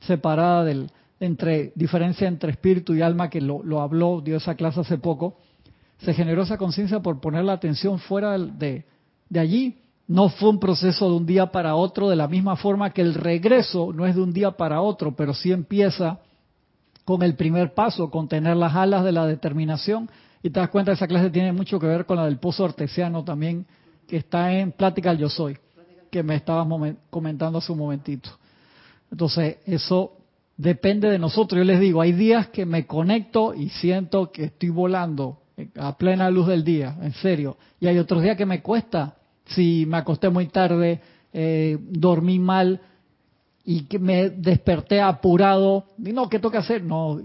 [0.00, 4.98] separada del, entre, diferencia entre espíritu y alma, que lo, habló, dio esa clase hace
[4.98, 5.38] poco,
[5.98, 8.84] se generó esa conciencia por poner la atención fuera de,
[9.30, 9.81] de allí.
[10.06, 13.14] No fue un proceso de un día para otro, de la misma forma que el
[13.14, 16.18] regreso no es de un día para otro, pero sí empieza
[17.04, 20.08] con el primer paso, con tener las alas de la determinación
[20.42, 23.22] y te das cuenta, esa clase tiene mucho que ver con la del pozo artesiano
[23.22, 23.64] también,
[24.08, 25.56] que está en Plática al Yo Soy,
[26.10, 26.66] que me estabas
[27.10, 28.28] comentando hace un momentito.
[29.10, 30.16] Entonces, eso
[30.56, 31.58] depende de nosotros.
[31.58, 35.38] Yo les digo, hay días que me conecto y siento que estoy volando
[35.76, 37.56] a plena luz del día, en serio.
[37.78, 39.14] Y hay otros días que me cuesta.
[39.46, 41.00] Si me acosté muy tarde,
[41.32, 42.80] eh, dormí mal
[43.64, 45.86] y que me desperté apurado.
[45.98, 46.82] Y no, ¿qué toca hacer?
[46.82, 47.20] No,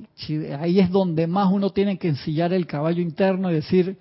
[0.60, 3.98] ahí es donde más uno tiene que ensillar el caballo interno y decir,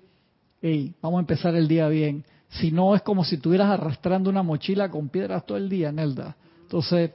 [0.61, 2.23] hey, vamos a empezar el día bien.
[2.49, 6.35] Si no, es como si estuvieras arrastrando una mochila con piedras todo el día, Nelda.
[6.61, 7.11] Entonces,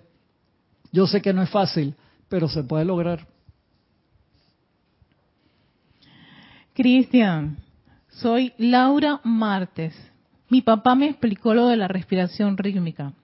[0.90, 1.94] yo sé que no es fácil,
[2.28, 3.26] pero se puede lograr.
[6.74, 7.58] Cristian,
[8.08, 9.94] soy Laura Martes.
[10.52, 13.14] Mi papá me explicó lo de la respiración rítmica.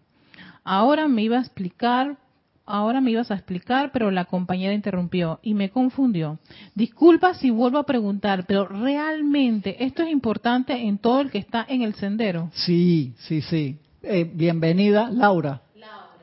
[0.65, 2.17] Ahora me iba a explicar,
[2.65, 6.39] ahora me ibas a explicar, pero la compañera interrumpió y me confundió.
[6.75, 11.67] Disculpa si vuelvo a preguntar, pero realmente esto es importante en todo el que está
[11.69, 12.49] en el sendero.
[12.55, 13.77] Sí, sí, sí.
[14.03, 15.61] Eh, bienvenida, Laura.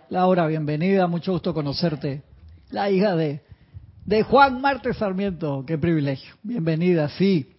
[0.09, 2.23] Laura, bienvenida, mucho gusto conocerte.
[2.71, 3.41] La hija de,
[4.05, 6.33] de Juan Marte Sarmiento, qué privilegio.
[6.41, 7.54] Bienvenida, sí.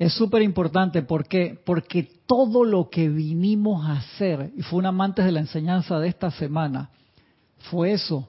[0.00, 1.60] Es súper importante, ¿por qué?
[1.62, 6.08] Porque todo lo que vinimos a hacer, y fue un amante de la enseñanza de
[6.08, 6.88] esta semana,
[7.70, 8.26] fue eso.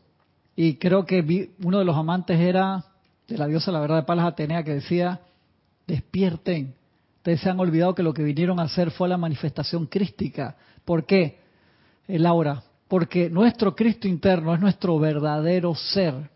[0.53, 2.83] Y creo que vi, uno de los amantes era
[3.25, 5.21] de la diosa, la verdad, de Palas Atenea, que decía,
[5.87, 6.75] despierten.
[7.19, 10.57] Ustedes se han olvidado que lo que vinieron a hacer fue la manifestación crística.
[10.83, 11.39] ¿Por qué?
[12.05, 16.29] Laura, porque nuestro Cristo interno es nuestro verdadero ser.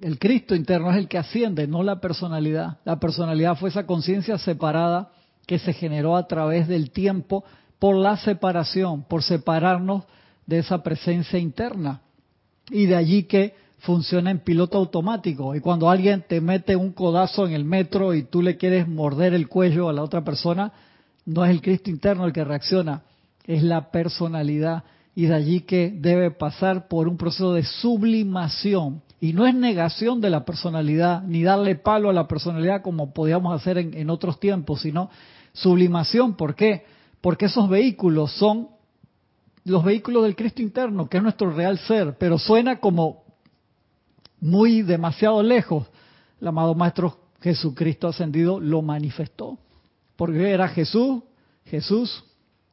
[0.00, 2.78] El Cristo interno es el que asciende, no la personalidad.
[2.84, 5.10] La personalidad fue esa conciencia separada
[5.46, 7.44] que se generó a través del tiempo
[7.78, 10.04] por la separación, por separarnos
[10.46, 12.00] de esa presencia interna.
[12.70, 15.54] Y de allí que funciona en piloto automático.
[15.54, 19.34] Y cuando alguien te mete un codazo en el metro y tú le quieres morder
[19.34, 20.72] el cuello a la otra persona,
[21.26, 23.02] no es el Cristo interno el que reacciona,
[23.46, 29.02] es la personalidad y de allí que debe pasar por un proceso de sublimación.
[29.24, 33.58] Y no es negación de la personalidad, ni darle palo a la personalidad como podíamos
[33.58, 35.08] hacer en, otros tiempos, sino
[35.54, 36.34] sublimación.
[36.34, 36.84] ¿Por qué?
[37.22, 38.68] Porque esos vehículos son
[39.64, 43.24] los vehículos del Cristo interno, que es nuestro real ser, pero suena como
[44.40, 45.86] muy demasiado lejos.
[46.38, 49.56] El amado Maestro Jesucristo ascendido lo manifestó,
[50.16, 51.22] porque era Jesús,
[51.64, 52.24] Jesús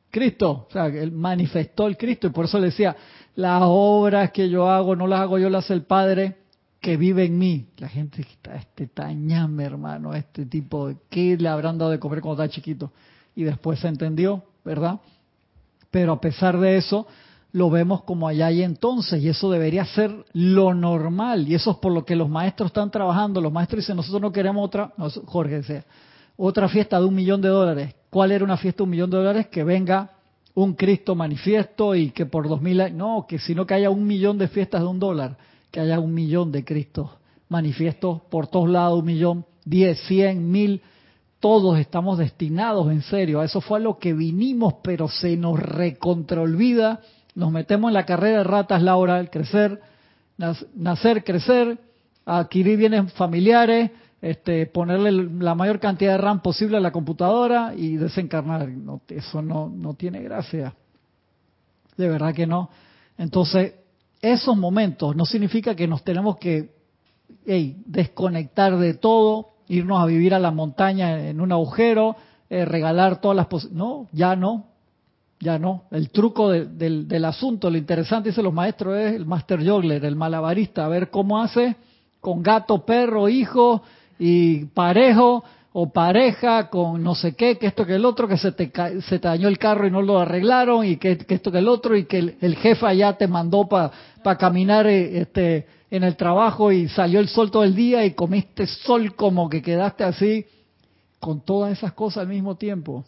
[0.09, 2.93] Cristo, o sea, él manifestó el Cristo y por eso le decía,
[3.35, 6.40] las obras que yo hago no las hago yo, las hace el Padre
[6.81, 7.67] que vive en mí.
[7.77, 12.43] La gente está, este tañame, hermano, este tipo, ¿qué le habrán dado de comer cuando
[12.43, 12.91] está chiquito?
[13.35, 14.99] Y después se entendió, ¿verdad?
[15.91, 17.05] Pero a pesar de eso,
[17.53, 21.77] lo vemos como allá y entonces, y eso debería ser lo normal, y eso es
[21.77, 23.39] por lo que los maestros están trabajando.
[23.41, 24.91] Los maestros dicen, nosotros no queremos otra,
[25.25, 25.85] Jorge decía,
[26.35, 27.93] otra fiesta de un millón de dólares.
[28.09, 29.47] ¿Cuál era una fiesta de un millón de dólares?
[29.47, 30.11] Que venga
[30.55, 34.37] un Cristo manifiesto y que por dos mil no, que sino que haya un millón
[34.37, 35.37] de fiestas de un dólar,
[35.71, 37.09] que haya un millón de Cristos
[37.51, 40.81] manifiestos por todos lados, un millón, diez, cien, mil,
[41.41, 45.59] todos estamos destinados en serio, a eso fue a lo que vinimos, pero se nos
[45.59, 47.01] recontraolvida,
[47.35, 49.81] nos metemos en la carrera de ratas, Laura, el crecer,
[50.75, 51.77] nacer, crecer,
[52.25, 57.97] adquirir bienes familiares, este, ponerle la mayor cantidad de RAM posible a la computadora y
[57.97, 58.69] desencarnar.
[59.09, 60.73] Eso no, no tiene gracia.
[61.97, 62.69] De verdad que no.
[63.17, 63.73] Entonces,
[64.21, 66.71] esos momentos no significa que nos tenemos que
[67.85, 72.15] desconectar de todo, irnos a vivir a la montaña en un agujero,
[72.49, 74.65] eh, regalar todas las No, ya no.
[75.39, 75.85] Ya no.
[75.89, 80.15] El truco del, del asunto, lo interesante, dicen los maestros, es el master juggler, el
[80.15, 81.75] malabarista, a ver cómo hace
[82.19, 83.81] con gato, perro, hijo,
[84.19, 88.51] y parejo o pareja con no sé qué, que esto que el otro, que se
[88.51, 91.69] te, se te dañó el carro y no lo arreglaron, y que, esto que el
[91.69, 96.71] otro, y que el, jefe allá te mandó para caminar eh, este, en el trabajo
[96.71, 100.45] y salió el sol todo el día y comiste sol como que quedaste así,
[101.19, 103.05] con todas esas cosas al mismo tiempo.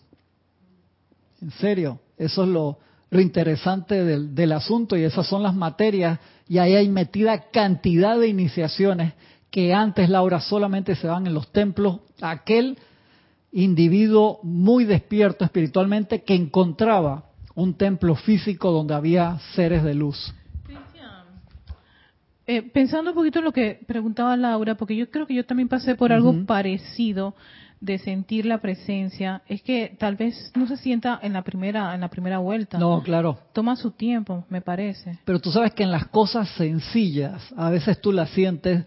[1.41, 2.77] En serio, eso es lo,
[3.09, 8.17] lo interesante del, del asunto y esas son las materias y ahí hay metida cantidad
[8.17, 9.13] de iniciaciones
[9.53, 12.75] que antes, Laura, solamente se van en los templos, aquel
[13.51, 20.33] individuo muy despierto espiritualmente que encontraba un templo físico donde había seres de luz.
[22.47, 25.69] Eh, pensando un poquito en lo que preguntaba Laura, porque yo creo que yo también
[25.69, 27.35] pasé por algo parecido
[27.79, 32.01] de sentir la presencia, es que tal vez no se sienta en la primera en
[32.01, 32.79] la primera vuelta.
[32.79, 33.37] No, claro.
[33.53, 35.19] Toma su tiempo, me parece.
[35.23, 38.83] Pero tú sabes que en las cosas sencillas, a veces tú las sientes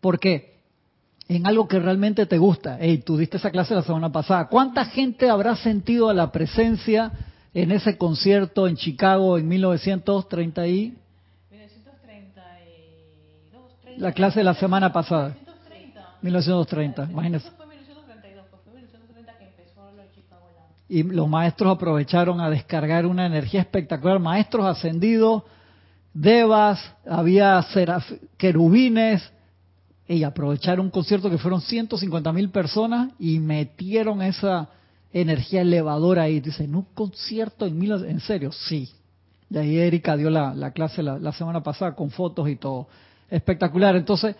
[0.00, 0.58] ¿Por qué?
[1.28, 2.78] En algo que realmente te gusta.
[2.80, 4.48] Hey, tú diste esa clase la semana pasada.
[4.48, 7.12] ¿Cuánta gente habrá sentido la presencia
[7.54, 10.94] en ese concierto en Chicago en 1930 y...
[11.50, 15.36] 1932, la clase de la semana pasada.
[16.22, 17.48] 1930, 1930 imagínese.
[17.48, 20.46] Eso fue 1932, fue 1930 que empezó lo de Chicago.
[20.88, 24.20] y los maestros aprovecharon a descargar una energía espectacular.
[24.20, 25.42] Maestros ascendidos,
[26.12, 27.64] devas, había
[28.36, 29.32] querubines,
[30.16, 34.68] y aprovecharon un concierto que fueron 150 mil personas y metieron esa
[35.12, 36.40] energía elevadora ahí.
[36.40, 37.92] Dice, ¿en un concierto en mil?
[37.92, 38.50] ¿En serio?
[38.50, 38.90] Sí.
[39.48, 42.88] Y ahí Erika dio la, clase la, semana pasada con fotos y todo.
[43.30, 43.94] Espectacular.
[43.94, 44.34] Entonces,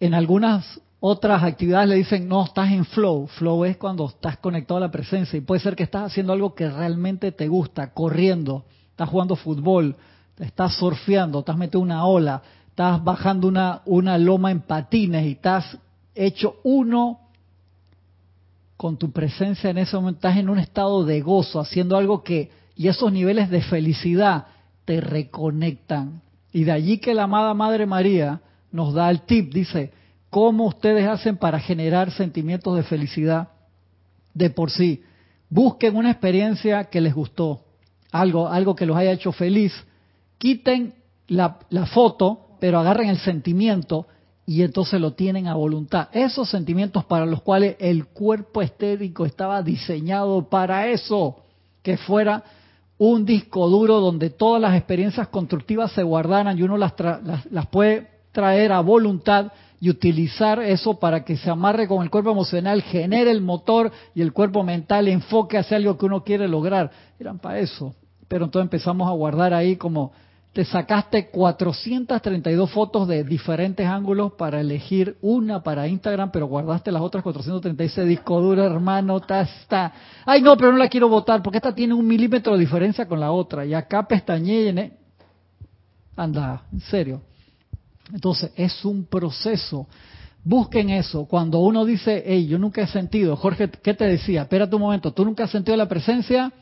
[0.00, 3.26] en algunas otras actividades le dicen, no, estás en flow.
[3.26, 6.54] Flow es cuando estás conectado a la presencia y puede ser que estás haciendo algo
[6.54, 9.94] que realmente te gusta, corriendo, estás jugando fútbol,
[10.38, 12.42] estás surfeando, estás metiendo una ola,
[12.74, 15.78] estás bajando una, una loma en patines y estás
[16.12, 17.20] hecho uno
[18.76, 22.50] con tu presencia en ese momento, estás en un estado de gozo, haciendo algo que,
[22.74, 24.46] y esos niveles de felicidad
[24.86, 26.20] te reconectan.
[26.52, 28.40] Y de allí que la amada Madre María
[28.72, 29.92] nos da el tip, dice,
[30.28, 33.50] cómo ustedes hacen para generar sentimientos de felicidad
[34.34, 35.04] de por sí.
[35.48, 37.60] Busquen una experiencia que les gustó,
[38.10, 39.72] algo, algo que los haya hecho feliz.
[40.38, 40.94] Quiten
[41.28, 44.06] la, la foto, pero agarren el sentimiento
[44.46, 46.08] y entonces lo tienen a voluntad.
[46.12, 51.36] Esos sentimientos para los cuales el cuerpo estérico estaba diseñado para eso,
[51.82, 52.42] que fuera
[52.96, 57.66] un disco duro donde todas las experiencias constructivas se guardaran y uno las, las, las
[57.66, 62.80] puede traer a voluntad y utilizar eso para que se amarre con el cuerpo emocional,
[62.80, 66.90] genere el motor y el cuerpo mental enfoque hacia algo que uno quiere lograr.
[67.20, 67.94] Eran para eso.
[68.26, 70.12] Pero entonces empezamos a guardar ahí como
[70.54, 77.02] te sacaste 432 fotos de diferentes ángulos para elegir una para Instagram, pero guardaste las
[77.02, 79.92] otras 436 disco duro, hermano, está.
[80.24, 83.18] Ay, no, pero no la quiero votar porque esta tiene un milímetro de diferencia con
[83.18, 83.66] la otra.
[83.66, 84.92] Y acá pestañé y
[86.14, 87.22] Anda, en serio.
[88.12, 89.88] Entonces, es un proceso.
[90.44, 91.24] Busquen eso.
[91.24, 94.42] Cuando uno dice, hey, yo nunca he sentido, Jorge, ¿qué te decía?
[94.42, 96.52] Espérate un momento, ¿tú nunca has sentido la presencia?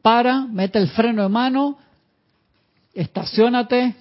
[0.00, 1.76] Para, mete el freno de mano,
[2.98, 3.94] estacionate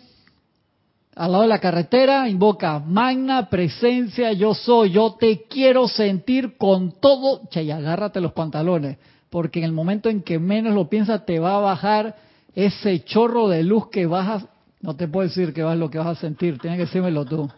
[1.15, 6.91] al lado de la carretera, invoca, magna presencia, yo soy, yo te quiero sentir con
[6.99, 8.97] todo, che, y agárrate los pantalones,
[9.29, 12.15] porque en el momento en que menos lo piensas te va a bajar
[12.53, 14.47] ese chorro de luz que vas a,
[14.81, 17.49] no te puedo decir que vas lo que vas a sentir, tienes que decírmelo tú.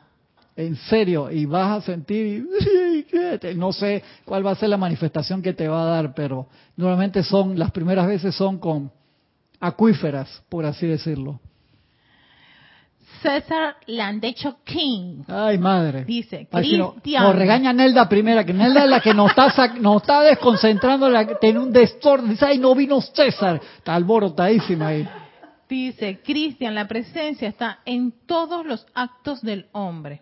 [0.56, 2.45] En serio, y vas a sentir,
[3.56, 7.23] no sé cuál va a ser la manifestación que te va a dar, pero normalmente
[7.23, 8.91] son, las primeras veces son con
[9.60, 11.39] acuíferas, por así decirlo.
[13.22, 15.24] César Landecho King.
[15.28, 16.06] Ay, madre.
[16.06, 17.24] Dice, Cristian.
[17.24, 21.38] No, regaña Nelda primera, que Nelda es la que nos está, nos está desconcentrando, la,
[21.39, 22.30] tiene un desorden.
[22.30, 23.60] Dice, ay, no vino César.
[23.78, 25.08] Está alborotadísima ahí.
[25.67, 30.22] Dice, Cristian, la presencia está en todos los actos del hombre.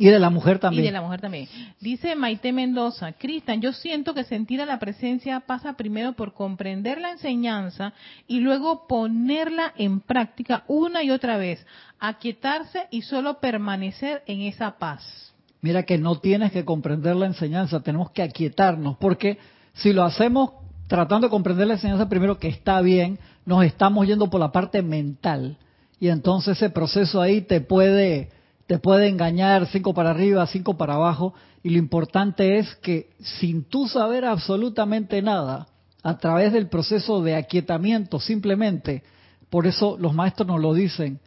[0.00, 0.84] Y de la mujer también.
[0.84, 1.48] Y de la mujer también.
[1.80, 7.00] Dice Maite Mendoza, Cristian, yo siento que sentir a la presencia pasa primero por comprender
[7.00, 7.92] la enseñanza
[8.28, 11.66] y luego ponerla en práctica una y otra vez,
[11.98, 15.34] aquietarse y solo permanecer en esa paz.
[15.62, 19.38] Mira que no tienes que comprender la enseñanza, tenemos que aquietarnos, porque
[19.74, 20.52] si lo hacemos
[20.86, 24.80] tratando de comprender la enseñanza primero que está bien, nos estamos yendo por la parte
[24.80, 25.56] mental.
[25.98, 28.30] Y entonces ese proceso ahí te puede
[28.68, 33.64] te puede engañar cinco para arriba, cinco para abajo, y lo importante es que sin
[33.64, 35.68] tú saber absolutamente nada,
[36.02, 39.02] a través del proceso de aquietamiento simplemente,
[39.48, 41.18] por eso los maestros nos lo dicen,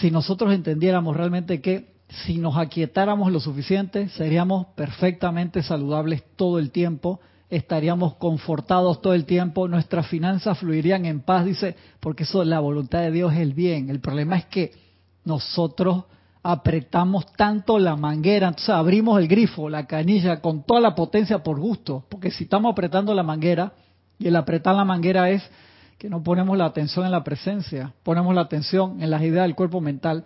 [0.00, 1.94] si nosotros entendiéramos realmente que
[2.24, 7.18] si nos aquietáramos lo suficiente, seríamos perfectamente saludables todo el tiempo,
[7.50, 13.00] estaríamos confortados todo el tiempo, nuestras finanzas fluirían en paz, dice, porque eso la voluntad
[13.00, 13.90] de Dios es el bien.
[13.90, 14.72] El problema es que
[15.24, 16.04] nosotros
[16.42, 21.60] apretamos tanto la manguera, entonces abrimos el grifo, la canilla con toda la potencia por
[21.60, 23.72] gusto, porque si estamos apretando la manguera,
[24.18, 25.42] y el apretar la manguera es
[25.98, 29.54] que no ponemos la atención en la presencia, ponemos la atención en las ideas del
[29.54, 30.24] cuerpo mental,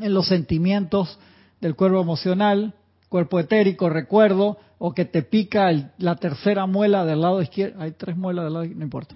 [0.00, 1.18] en los sentimientos
[1.60, 2.74] del cuerpo emocional,
[3.08, 8.16] cuerpo etérico, recuerdo, o que te pica la tercera muela del lado izquierdo, hay tres
[8.16, 9.14] muelas del lado, no importa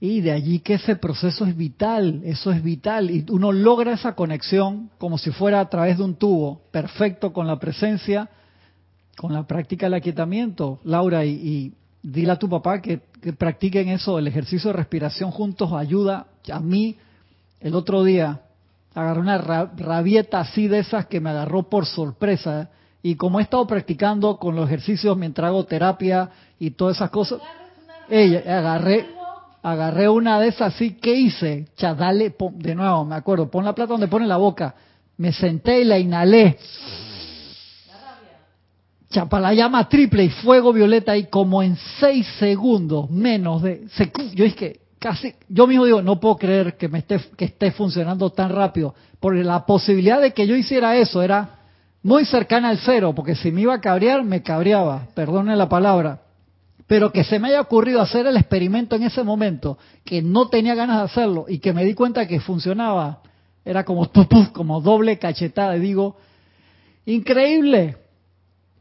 [0.00, 3.10] y de allí que ese proceso es vital, eso es vital.
[3.10, 7.46] Y uno logra esa conexión como si fuera a través de un tubo, perfecto con
[7.46, 8.28] la presencia,
[9.16, 10.80] con la práctica del aquietamiento.
[10.84, 13.00] Laura, y, dile a tu papá que,
[13.38, 16.26] practiquen eso, el ejercicio de respiración juntos ayuda.
[16.52, 16.96] A mí,
[17.60, 18.42] el otro día,
[18.94, 22.68] agarré una rabieta así de esas que me agarró por sorpresa.
[23.02, 27.40] Y como he estado practicando con los ejercicios mientras hago terapia y todas esas cosas,
[28.10, 29.06] ella, agarré
[29.64, 31.68] agarré una de esas así, ¿qué hice?
[31.78, 34.74] Ya, dale, de nuevo, me acuerdo, pon la plata donde pone la boca.
[35.16, 36.58] Me senté y la inhalé.
[39.08, 43.86] chapa la llama triple y fuego violeta y como en seis segundos menos de
[44.34, 47.70] yo es que casi yo mismo digo no puedo creer que me esté que esté
[47.70, 51.60] funcionando tan rápido porque la posibilidad de que yo hiciera eso era
[52.02, 56.23] muy cercana al cero porque si me iba a cabrear me cabreaba perdone la palabra
[56.86, 60.74] pero que se me haya ocurrido hacer el experimento en ese momento que no tenía
[60.74, 63.20] ganas de hacerlo y que me di cuenta que funcionaba
[63.64, 64.10] era como
[64.52, 66.16] como doble cachetada y digo
[67.06, 67.96] increíble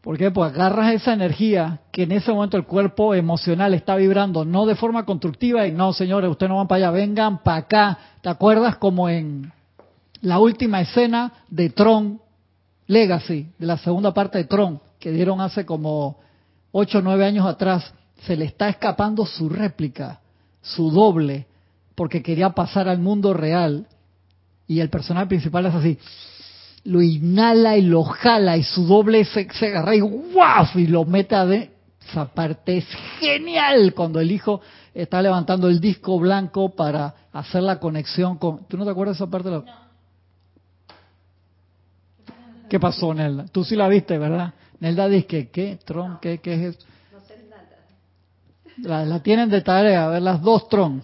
[0.04, 0.32] ¿Por qué?
[0.32, 4.76] Pues agarras esa energía que en ese momento el cuerpo emocional está vibrando, no de
[4.76, 7.98] forma constructiva y no, señores, ustedes no van para allá, vengan para acá.
[8.22, 9.54] ¿Te acuerdas como en
[10.20, 12.20] la última escena de Tron
[12.86, 16.18] Legacy, de la segunda parte de Tron, que dieron hace como
[16.74, 17.94] 8 o 9 años atrás?
[18.24, 20.20] Se le está escapando su réplica,
[20.62, 21.48] su doble,
[21.96, 23.88] porque quería pasar al mundo real
[24.68, 25.98] y el personaje principal es así
[26.84, 30.68] lo inhala y lo jala y su doble se, agarra y ¡guau!
[30.76, 31.72] y lo mete de
[32.10, 32.86] esa parte es
[33.20, 34.60] genial cuando el hijo
[34.94, 39.24] está levantando el disco blanco para hacer la conexión con ¿tú no te acuerdas de
[39.24, 39.50] esa parte?
[39.50, 39.64] No.
[42.70, 43.46] ¿qué pasó Nelda?
[43.52, 44.54] tú sí la viste ¿verdad?
[44.84, 45.80] Nelda dice que ¿qué?
[45.86, 46.20] Tron?
[46.22, 46.88] ¿qué, qué es eso?
[47.14, 47.42] no sé
[48.78, 51.02] nada la, tienen de tarea a ver las dos Tron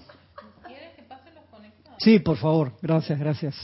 [0.67, 1.97] ¿quieres que pasen los conectados?
[2.03, 3.55] sí por favor gracias gracias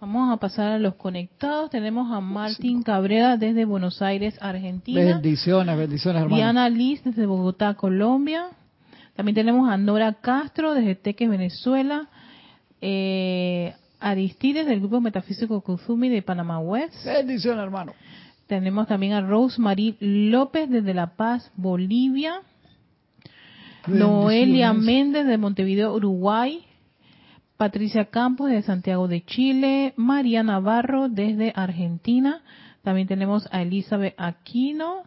[0.00, 1.70] Vamos a pasar a los conectados.
[1.70, 5.00] Tenemos a Martín Cabrera desde Buenos Aires, Argentina.
[5.00, 6.34] Bendiciones, bendiciones, hermano.
[6.34, 8.48] Diana Liz desde Bogotá, Colombia.
[9.14, 12.08] También tenemos a Nora Castro desde Teques, Venezuela.
[12.80, 17.04] Eh, Aristides del Grupo Metafísico Kuzumi de Panamá West.
[17.04, 17.92] Bendiciones, hermano.
[18.46, 22.42] Tenemos también a Rosemary López desde La Paz, Bolivia.
[23.86, 26.64] Noelia Méndez de Montevideo, Uruguay.
[27.62, 32.42] Patricia Campos de Santiago de Chile, María Navarro desde Argentina,
[32.82, 35.04] también tenemos a Elizabeth Aquino.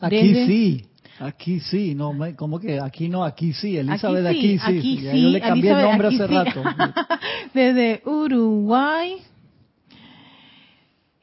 [0.00, 0.86] Aquí sí,
[1.20, 5.28] aquí sí, no, ¿cómo que aquí no, aquí sí, Elizabeth aquí sí, aquí sí, yo
[5.28, 6.62] le cambié el nombre hace rato.
[7.54, 9.16] desde Uruguay.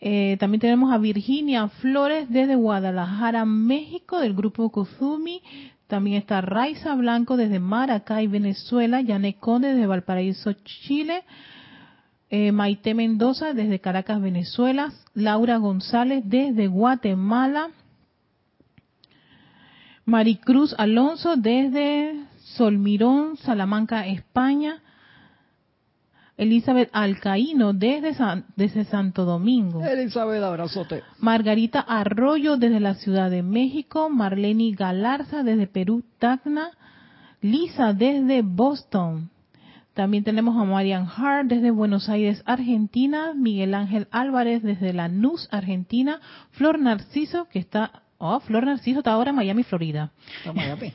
[0.08, 5.42] Eh, también tenemos a Virginia Flores desde Guadalajara, México, del grupo Kuzumi.
[5.88, 11.24] También está Raiza Blanco desde Maracay, Venezuela, Yané Conde desde Valparaíso, Chile,
[12.30, 17.70] eh, Maite Mendoza desde Caracas, Venezuela, Laura González desde Guatemala,
[20.06, 24.82] Maricruz Alonso desde Solmirón, Salamanca, España,
[26.38, 28.14] Elizabeth Alcaíno desde,
[28.56, 29.84] desde Santo Domingo.
[29.84, 31.02] Elizabeth, abrazote.
[31.20, 34.10] Margarita Arroyo desde la Ciudad de México.
[34.10, 36.72] Marlene Galarza desde Perú, Tacna.
[37.42, 39.30] Lisa desde Boston.
[39.94, 43.34] También tenemos a Marian Hart desde Buenos Aires, Argentina.
[43.34, 46.20] Miguel Ángel Álvarez desde Lanús, Argentina.
[46.52, 50.12] Flor Narciso, que está Oh, Flor Narciso está ahora en Miami, Florida.
[50.54, 50.94] Miami.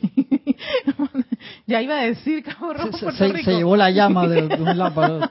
[1.66, 5.28] ya iba a decir Cabo Rojo, se, se, llevó la llama de, un.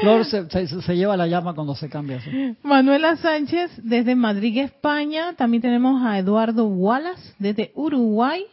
[0.00, 2.20] Flor se, lleva la llama cuando se cambia.
[2.62, 5.34] Manuela Sánchez desde Madrid, España.
[5.34, 8.44] También tenemos a Eduardo Wallace desde Uruguay.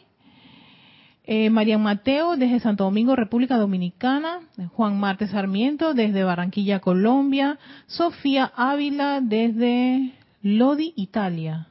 [1.23, 4.39] Eh, María Mateo desde Santo Domingo, República Dominicana.
[4.73, 7.59] Juan Martes Sarmiento desde Barranquilla, Colombia.
[7.87, 11.67] Sofía Ávila desde Lodi, Italia.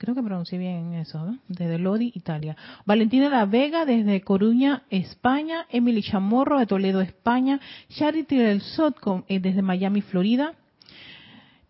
[0.00, 2.56] Creo que pronuncié bien eso, desde Lodi, Italia.
[2.86, 5.66] Valentina La Vega desde Coruña, España.
[5.68, 7.60] Emily Chamorro de Toledo, España.
[7.90, 10.54] Charity del Sotcom eh, desde Miami, Florida.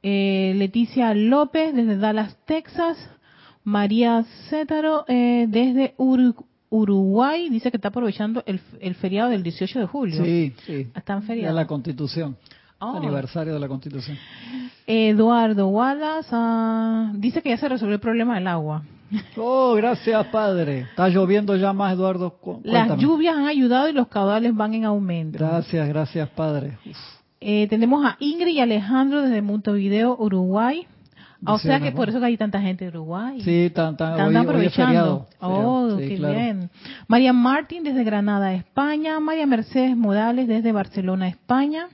[0.04, 2.96] Eh, Leticia López desde Dallas, Texas.
[3.64, 5.94] María Cétaro eh, desde
[6.68, 7.48] Uruguay.
[7.48, 10.24] Dice que está aprovechando el, feriado del 18 de julio.
[10.24, 10.86] Sí, sí.
[10.94, 11.52] Están feriados.
[11.52, 12.36] De la Constitución.
[12.78, 12.96] Oh.
[12.96, 14.16] Aniversario de la Constitución.
[14.90, 18.82] Eduardo Wallace ah, dice que ya se resolvió el problema del agua.
[19.36, 20.80] Oh, gracias, padre.
[20.80, 22.38] Está lloviendo ya más, Eduardo.
[22.64, 25.38] Las lluvias han ayudado y los caudales van en aumento.
[25.38, 26.78] Gracias, gracias, padre.
[27.40, 30.86] Eh, tenemos a Ingrid y Alejandro desde Montevideo, Uruguay.
[31.46, 33.40] o sea que por eso que hay tanta gente de Uruguay.
[33.42, 35.26] Sí, están, aprovechando.
[35.40, 36.70] oh, qué bien.
[37.08, 39.18] María Martín desde Granada, España.
[39.20, 41.88] María Mercedes Modales desde Barcelona, España.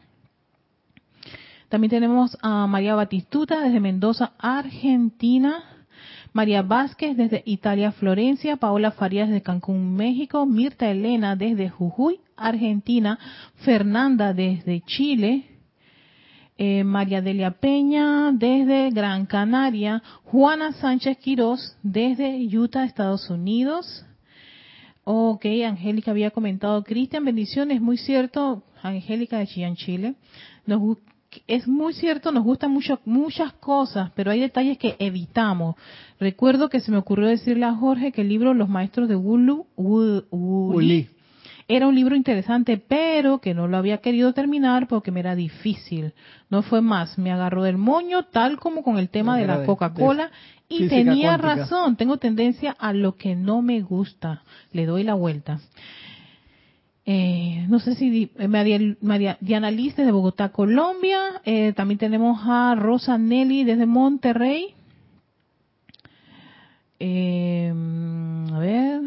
[1.69, 5.64] También tenemos a María Batistuta desde Mendoza, Argentina.
[6.33, 8.57] María Vázquez desde Italia, Florencia.
[8.57, 10.47] Paola Farías desde Cancún, México.
[10.47, 13.19] Mirta Elena desde Jujuy, Argentina.
[13.57, 15.47] Fernanda desde Chile.
[16.59, 20.03] Eh, María Delia Peña desde Gran Canaria.
[20.25, 24.07] Juana Sánchez Quirós desde Utah, Estados Unidos.
[25.09, 30.17] Ok, Angélica había comentado, Cristian, bendiciones, muy cierto, Angélica de Chillán, Chile.
[30.67, 30.81] Nos
[31.47, 35.76] es muy cierto, nos gustan mucho, muchas cosas, pero hay detalles que evitamos.
[36.18, 39.66] Recuerdo que se me ocurrió decirle a Jorge que el libro Los Maestros de Wulu,
[39.76, 41.09] Uli.
[41.68, 46.12] era un libro interesante, pero que no lo había querido terminar porque me era difícil.
[46.51, 50.30] No fue más, me agarró del moño, tal como con el tema de la Coca-Cola,
[50.68, 51.55] y tenía cuántica.
[51.57, 54.43] razón, tengo tendencia a lo que no me gusta.
[54.72, 55.61] Le doy la vuelta.
[57.09, 61.40] Eh, no sé si eh, María, María- Diana Liz desde Bogotá, Colombia.
[61.44, 64.74] Eh, también tenemos a Rosa Nelly desde Monterrey.
[66.98, 67.72] Eh,
[68.52, 69.00] a ver.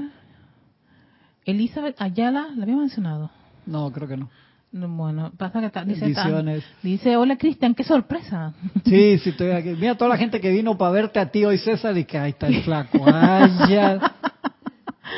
[1.46, 3.32] Elizabeth Ayala, ¿la había mencionado?
[3.66, 4.30] No, creo que no.
[4.72, 6.64] No, Bueno, pasa que está, dice, está- Bendiciones.
[6.84, 8.54] dice, hola Cristian, qué sorpresa.
[8.86, 9.70] Sí, sí, estoy aquí.
[9.70, 12.30] Mira toda la gente que vino para verte a ti hoy, César, y que ahí
[12.32, 13.00] está el flaco.
[13.06, 13.94] Ay, ya.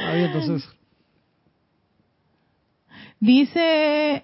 [0.03, 0.69] Está entonces.
[3.21, 4.23] Dice,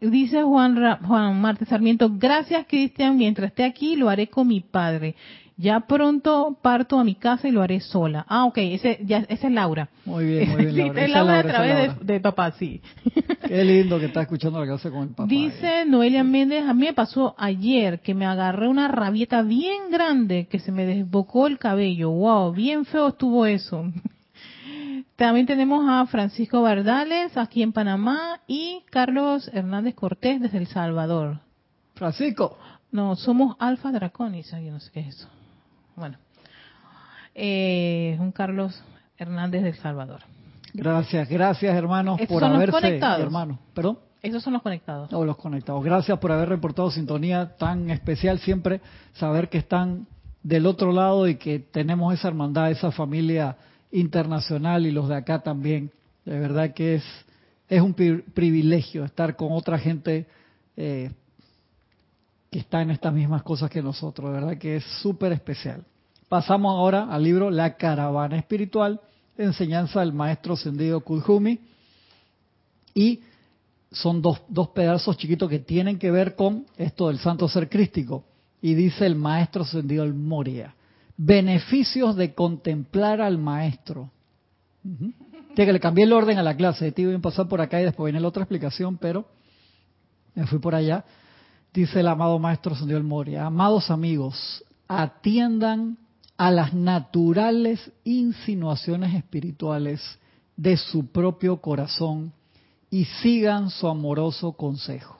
[0.00, 5.14] dice Juan, Juan Marte Sarmiento, gracias Cristian, mientras esté aquí lo haré con mi padre.
[5.58, 8.24] Ya pronto parto a mi casa y lo haré sola.
[8.30, 9.90] Ah, ok, ese, ya, esa es Laura.
[10.06, 11.04] Muy bien, muy bien, Sí, Laura.
[11.04, 11.94] es Laura a través Laura.
[12.00, 12.80] de, de papá, sí.
[13.46, 15.26] Qué lindo que está escuchando la clase con el papá.
[15.28, 20.46] Dice Noelia Méndez, a mí me pasó ayer que me agarré una rabieta bien grande
[20.50, 22.10] que se me desbocó el cabello.
[22.10, 23.84] Wow, bien feo estuvo eso.
[25.16, 31.40] También tenemos a Francisco Bardales aquí en Panamá y Carlos Hernández Cortés desde El Salvador.
[31.94, 32.56] Francisco.
[32.92, 34.50] No, somos Alfa Draconis.
[34.50, 35.28] Yo no sé qué es eso.
[35.96, 36.16] Bueno,
[37.34, 38.82] eh, un Carlos
[39.18, 40.20] Hernández del Salvador.
[40.72, 43.20] Gracias, gracias hermanos Estos por haberse, conectados.
[43.20, 43.58] hermano.
[43.74, 43.98] ¿Perdón?
[44.22, 45.12] Esos son los conectados.
[45.12, 45.82] O los conectados.
[45.82, 48.80] Gracias por haber reportado sintonía tan especial siempre,
[49.14, 50.06] saber que están
[50.42, 53.56] del otro lado y que tenemos esa hermandad, esa familia
[53.92, 55.90] internacional y los de acá también.
[56.24, 57.04] De verdad que es,
[57.68, 60.26] es un pri- privilegio estar con otra gente
[60.76, 61.10] eh,
[62.50, 64.28] que está en estas mismas cosas que nosotros.
[64.28, 65.84] De verdad que es súper especial.
[66.28, 69.00] Pasamos ahora al libro La Caravana Espiritual,
[69.36, 71.58] enseñanza del maestro Sendido Kujumi.
[72.94, 73.20] Y
[73.90, 78.24] son dos, dos pedazos chiquitos que tienen que ver con esto del santo ser crístico.
[78.62, 80.74] Y dice el maestro Sendido el Moria,
[81.22, 84.10] beneficios de contemplar al maestro.
[84.82, 87.78] Tiene que le cambié el orden a la clase, te iba a pasar por acá
[87.78, 89.26] y después viene la otra explicación, pero
[90.34, 91.04] me fui por allá.
[91.74, 95.98] Dice el amado maestro el Moria, amados amigos, atiendan
[96.38, 100.00] a las naturales insinuaciones espirituales
[100.56, 102.32] de su propio corazón
[102.88, 105.18] y sigan su amoroso consejo.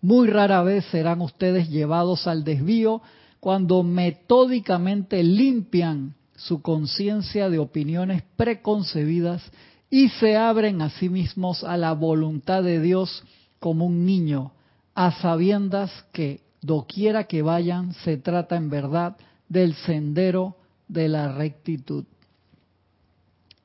[0.00, 3.02] Muy rara vez serán ustedes llevados al desvío
[3.40, 9.42] cuando metódicamente limpian su conciencia de opiniones preconcebidas
[9.90, 13.24] y se abren a sí mismos a la voluntad de Dios
[13.58, 14.52] como un niño,
[14.94, 19.16] a sabiendas que doquiera que vayan se trata en verdad
[19.48, 22.04] del sendero de la rectitud.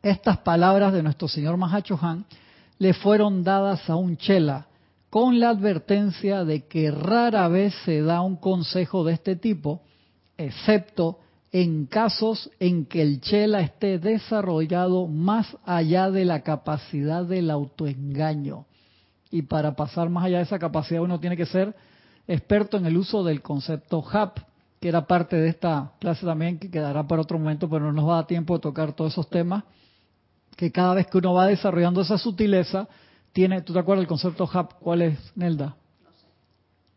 [0.01, 2.25] Estas palabras de nuestro señor Mahacho Han
[2.77, 4.67] le fueron dadas a un chela
[5.15, 9.81] con la advertencia de que rara vez se da un consejo de este tipo,
[10.37, 11.19] excepto
[11.53, 18.65] en casos en que el chela esté desarrollado más allá de la capacidad del autoengaño.
[19.31, 21.73] Y para pasar más allá de esa capacidad uno tiene que ser
[22.27, 24.39] experto en el uso del concepto HAP,
[24.81, 28.05] que era parte de esta clase también, que quedará para otro momento, pero no nos
[28.05, 29.63] va a dar tiempo de tocar todos esos temas
[30.57, 32.89] que cada vez que uno va desarrollando esa sutileza,
[33.35, 34.75] tiene, ¿tú te acuerdas del concepto HAP?
[34.79, 35.75] ¿Cuál es, Nelda?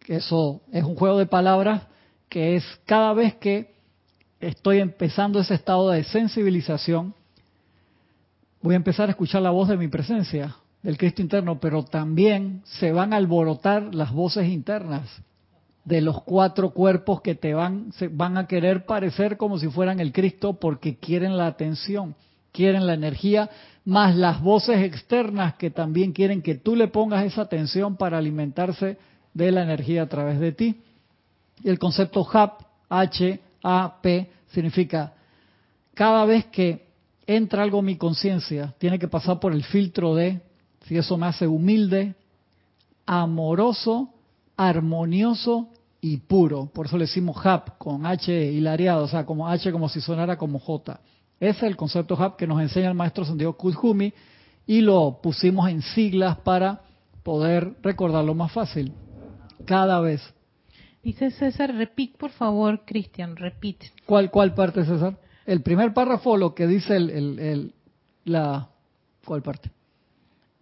[0.07, 1.83] Eso es un juego de palabras
[2.29, 3.75] que es cada vez que
[4.39, 7.13] estoy empezando ese estado de sensibilización,
[8.63, 12.63] voy a empezar a escuchar la voz de mi presencia, del Cristo interno, pero también
[12.67, 15.11] se van a alborotar las voces internas
[15.85, 19.99] de los cuatro cuerpos que te van, se van a querer parecer como si fueran
[19.99, 22.15] el Cristo porque quieren la atención
[22.53, 23.51] quieren la energía,
[23.85, 28.99] más las voces externas que también quieren que tú le pongas esa atención para alimentarse
[29.35, 30.81] de la energía a través de ti.
[31.63, 35.15] Y el concepto HAP, H-A-P, significa
[35.95, 36.87] cada vez que
[37.27, 40.41] entra algo en mi conciencia, tiene que pasar por el filtro de,
[40.87, 42.15] si eso me hace humilde,
[43.05, 44.15] amoroso,
[44.57, 45.69] armonioso
[46.01, 46.67] y puro.
[46.67, 50.37] Por eso le decimos HAP con H hilariado, o sea, como H como si sonara
[50.37, 51.01] como J.
[51.41, 54.13] Ese es el concepto HAP que nos enseña el maestro Santiago Kujumi
[54.67, 56.81] y lo pusimos en siglas para
[57.23, 58.93] poder recordarlo más fácil.
[59.65, 60.21] Cada vez.
[61.03, 63.77] Dice César, repeat por favor, Cristian, repeat.
[64.05, 65.17] ¿Cuál, ¿Cuál parte, César?
[65.47, 67.75] El primer párrafo, lo que dice el, el- el-
[68.25, 68.69] la...
[69.25, 69.71] ¿Cuál parte?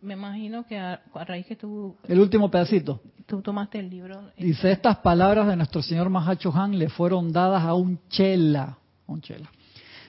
[0.03, 3.01] Me imagino que a, a raíz que tú, El último pedacito.
[3.27, 4.29] tú tomaste el libro.
[4.37, 8.79] eh, Dice, estas palabras de nuestro señor Mahacho Han le fueron dadas a un chela,
[9.07, 9.51] un chela,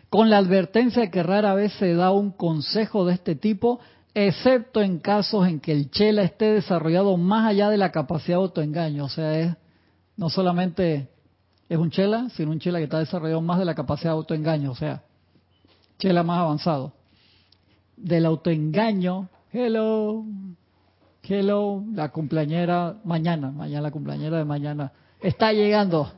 [0.10, 3.80] con la advertencia de que rara vez se da un consejo de este tipo,
[4.14, 8.44] excepto en casos en que el chela esté desarrollado más allá de la capacidad de
[8.44, 9.06] autoengaño.
[9.06, 9.56] O sea, es
[10.16, 11.10] no solamente
[11.70, 14.72] es un chela, sino un chela que está desarrollado más de la capacidad de autoengaño.
[14.72, 15.04] O sea,
[16.00, 16.94] chela más avanzado.
[17.98, 20.24] Del autoengaño, hello,
[21.30, 24.94] Hello, la cumpleañera mañana, mañana la cumpleañera de mañana.
[25.20, 26.10] Está llegando.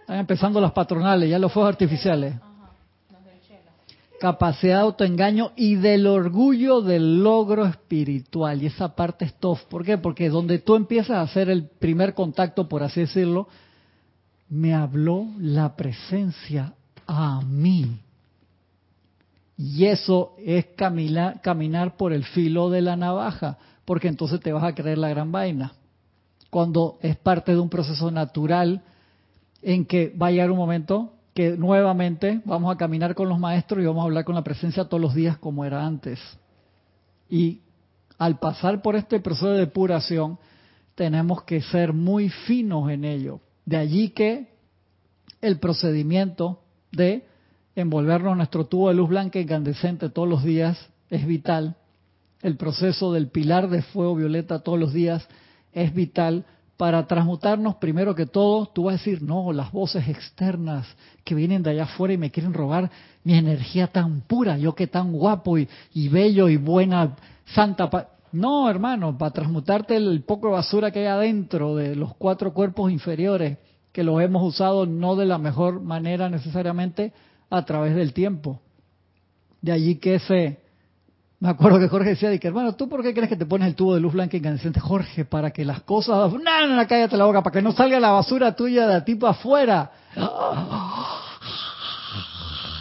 [0.00, 2.34] Están empezando las patronales, ya los fuegos artificiales.
[4.24, 8.62] Capacidad de autoengaño y del orgullo del logro espiritual.
[8.62, 9.58] Y esa parte es tough.
[9.68, 9.98] ¿Por qué?
[9.98, 13.48] Porque donde tú empiezas a hacer el primer contacto, por así decirlo,
[14.48, 16.72] me habló la presencia
[17.06, 17.98] a mí.
[19.58, 24.64] Y eso es caminar, caminar por el filo de la navaja, porque entonces te vas
[24.64, 25.74] a creer la gran vaina.
[26.48, 28.84] Cuando es parte de un proceso natural
[29.60, 33.82] en que va a llegar un momento que nuevamente vamos a caminar con los maestros
[33.82, 36.20] y vamos a hablar con la presencia todos los días como era antes.
[37.28, 37.60] Y
[38.18, 40.38] al pasar por este proceso de depuración,
[40.94, 43.40] tenemos que ser muy finos en ello.
[43.66, 44.54] De allí que
[45.40, 46.60] el procedimiento
[46.92, 47.26] de
[47.74, 51.76] envolvernos en nuestro tubo de luz blanca incandescente todos los días es vital.
[52.42, 55.26] El proceso del pilar de fuego violeta todos los días
[55.72, 56.44] es vital
[56.76, 58.66] para transmutarnos primero que todo.
[58.66, 60.86] Tú vas a decir, no, las voces externas
[61.24, 62.90] que vienen de allá afuera y me quieren robar
[63.22, 67.16] mi energía tan pura, yo que tan guapo y, y bello y buena,
[67.46, 67.88] santa.
[67.88, 68.08] pa-".
[68.32, 72.90] No, hermano, para transmutarte el poco de basura que hay adentro de los cuatro cuerpos
[72.90, 73.58] inferiores,
[73.92, 77.12] que los hemos usado no de la mejor manera necesariamente
[77.48, 78.60] a través del tiempo.
[79.62, 80.63] De allí que ese,
[81.40, 83.68] me acuerdo que Jorge decía, de que, hermano, ¿tú por qué crees que te pones
[83.68, 84.80] el tubo de luz blanca incandescente?
[84.80, 88.00] Jorge, para que las cosas, no, no, no, cállate la boca, para que no salga
[88.00, 89.90] la basura tuya de ti para afuera.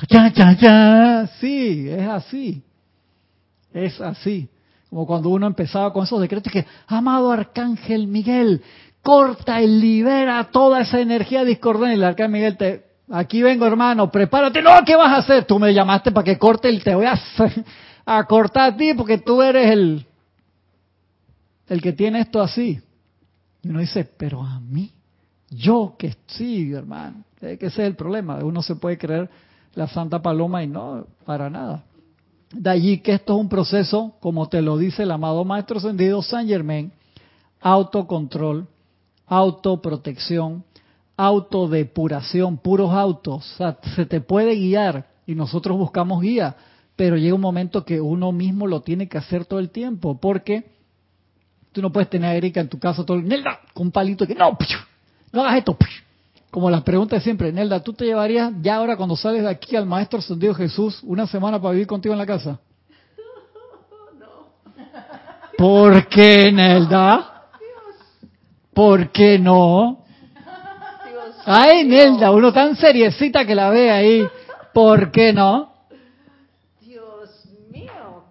[0.10, 1.30] Ya, ya, ya.
[1.40, 2.64] Sí, es así.
[3.74, 4.50] Es así.
[4.90, 8.62] Como cuando uno empezaba con esos decretos que, amado Arcángel Miguel,
[9.02, 11.96] corta y libera toda esa energía discordante.
[11.96, 14.62] Y el Arcángel Miguel te, aquí vengo hermano, prepárate.
[14.62, 15.46] No, ¿qué vas a hacer?
[15.46, 17.20] Tú me llamaste para que corte y te voy a,
[18.06, 20.06] a cortar a ti porque tú eres el,
[21.68, 22.80] el que tiene esto así.
[23.62, 24.92] Y uno dice, pero a mí,
[25.50, 27.24] yo que sí, hermano.
[27.40, 28.44] Que ese es el problema.
[28.44, 29.30] Uno se puede creer
[29.74, 31.84] la Santa Paloma y no, para nada.
[32.52, 36.22] De allí que esto es un proceso, como te lo dice el amado Maestro Ascendido
[36.22, 36.92] San Germain,
[37.60, 38.68] autocontrol,
[39.26, 40.64] autoprotección,
[41.18, 43.54] autodepuración, puros autos.
[43.54, 46.56] O sea, se te puede guiar y nosotros buscamos guía,
[46.96, 50.72] pero llega un momento que uno mismo lo tiene que hacer todo el tiempo, porque
[51.72, 54.28] tú no puedes tener a Erika en tu casa todo el Nelda, con un palito
[54.28, 54.58] que no,
[55.32, 55.76] no hagas esto.
[55.76, 56.04] pichu".
[56.54, 59.76] Como las preguntas de siempre, Nelda, ¿tú te llevarías ya ahora cuando sales de aquí
[59.76, 62.60] al Maestro Ascendido Jesús una semana para vivir contigo en la casa?
[65.58, 67.34] ¿Por qué, Nelda?
[68.72, 70.04] ¿Por qué no?
[71.10, 74.28] Dios Ay, Nelda, uno tan seriecita que la ve ahí.
[74.74, 75.74] ¿Por qué no?
[76.82, 78.26] Dios mío.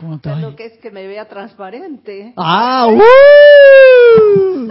[0.00, 0.36] ¿Cómo va?
[0.40, 2.32] lo que es que me vea transparente.
[2.36, 4.68] Ah, ¡uh!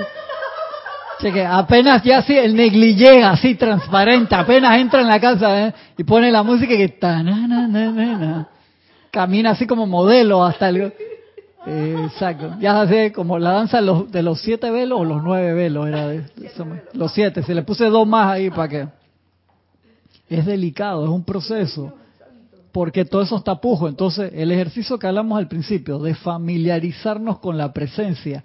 [1.20, 5.74] Cheque, apenas ya así, el negligé así transparente, apenas entra en la casa ¿eh?
[5.97, 8.49] y pone la música y que ta, na, na, na, na, na.
[9.11, 10.93] camina así como modelo hasta el...
[11.68, 15.24] Eh, exacto, ya hace como la danza de los, de los siete velos o los
[15.24, 18.88] nueve velos, era de, de- los siete, se le puse dos más ahí para que...
[20.30, 21.93] Es delicado, es un proceso
[22.76, 23.88] porque todo eso está pujo.
[23.88, 28.44] Entonces, el ejercicio que hablamos al principio, de familiarizarnos con la presencia,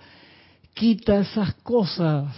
[0.72, 2.32] quita esas cosas.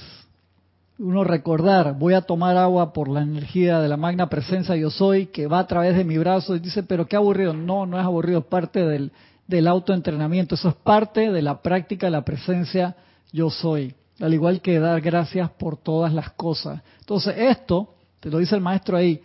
[0.98, 5.26] Uno recordar, voy a tomar agua por la energía de la magna presencia yo soy,
[5.26, 7.52] que va a través de mi brazo, y dice, pero qué aburrido.
[7.52, 12.12] No, no es aburrido, es parte del, autoentrenamiento, eso es parte de la práctica de
[12.12, 12.96] la presencia
[13.32, 13.94] yo soy.
[14.18, 16.80] Al igual que dar gracias por todas las cosas.
[17.00, 19.20] Entonces, esto, te lo dice el maestro ahí,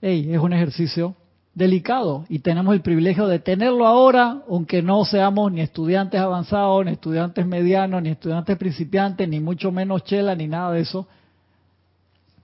[0.00, 1.16] hey, es un ejercicio
[1.58, 6.92] delicado y tenemos el privilegio de tenerlo ahora, aunque no seamos ni estudiantes avanzados, ni
[6.92, 11.08] estudiantes medianos, ni estudiantes principiantes, ni mucho menos chela, ni nada de eso,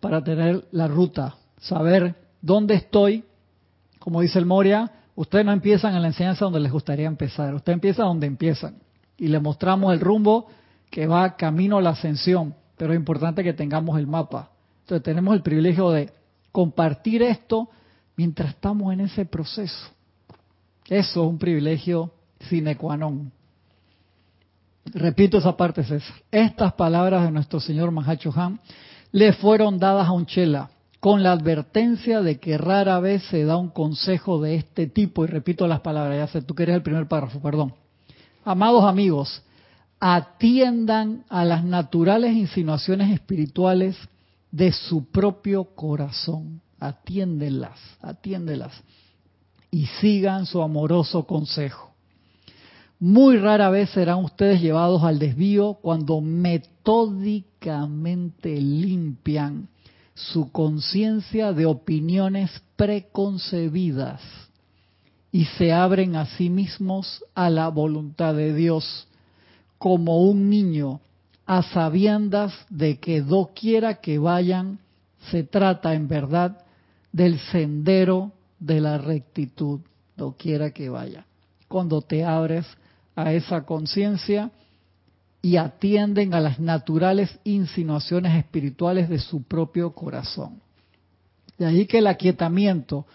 [0.00, 3.24] para tener la ruta, saber dónde estoy,
[4.00, 7.76] como dice el Moria, ustedes no empiezan en la enseñanza donde les gustaría empezar, ustedes
[7.76, 8.74] empiezan donde empiezan
[9.16, 10.48] y le mostramos el rumbo
[10.90, 14.50] que va camino a la ascensión, pero es importante que tengamos el mapa.
[14.80, 16.12] Entonces tenemos el privilegio de
[16.52, 17.70] compartir esto
[18.16, 19.90] mientras estamos en ese proceso.
[20.86, 22.12] Eso es un privilegio
[22.48, 23.32] sine qua non.
[24.92, 26.14] Repito esa parte, César.
[26.30, 28.60] Estas palabras de nuestro señor Mahacho Han
[29.12, 33.56] le fueron dadas a un chela con la advertencia de que rara vez se da
[33.56, 35.24] un consejo de este tipo.
[35.24, 37.74] Y repito las palabras, ya sé, tú que eres el primer párrafo, perdón.
[38.44, 39.42] Amados amigos,
[40.00, 43.96] atiendan a las naturales insinuaciones espirituales
[44.50, 46.60] de su propio corazón.
[46.86, 48.72] Atiéndenlas, atiéndelas.
[49.70, 51.94] Y sigan su amoroso consejo.
[53.00, 59.68] Muy rara vez serán ustedes llevados al desvío cuando metódicamente limpian
[60.14, 64.20] su conciencia de opiniones preconcebidas
[65.32, 69.08] y se abren a sí mismos a la voluntad de Dios,
[69.78, 71.00] como un niño
[71.44, 74.78] a sabiendas de que doquiera que vayan,
[75.30, 76.63] se trata en verdad
[77.14, 79.80] del sendero de la rectitud,
[80.16, 81.24] doquiera que vaya.
[81.68, 82.66] Cuando te abres
[83.14, 84.50] a esa conciencia
[85.40, 90.60] y atienden a las naturales insinuaciones espirituales de su propio corazón.
[91.56, 93.06] De ahí que el aquietamiento,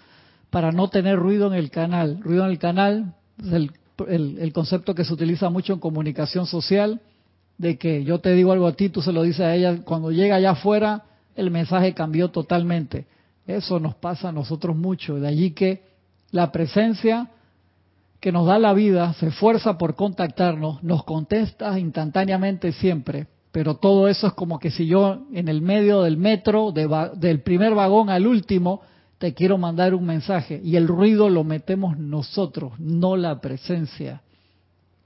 [0.49, 3.69] para no tener ruido en el canal, ruido en el canal es
[4.07, 7.01] el, concepto que se utiliza mucho en comunicación social,
[7.57, 10.09] de que yo te digo algo a ti, tú se lo dices a ella, cuando
[10.09, 11.03] llega allá afuera,
[11.35, 13.05] el mensaje cambió totalmente.
[13.49, 15.81] Eso nos pasa a nosotros mucho, de allí que
[16.29, 17.31] la presencia
[18.19, 24.07] que nos da la vida se esfuerza por contactarnos, nos contesta instantáneamente siempre, pero todo
[24.07, 28.27] eso es como que si yo en el medio del metro, del primer vagón al
[28.27, 28.81] último,
[29.17, 34.21] te quiero mandar un mensaje y el ruido lo metemos nosotros, no la presencia.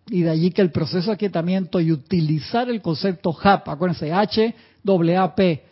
[0.08, 4.54] Y de allí que el proceso de aquietamiento y utilizar el concepto HAP, acuérdense, H,
[5.18, 5.64] A, P,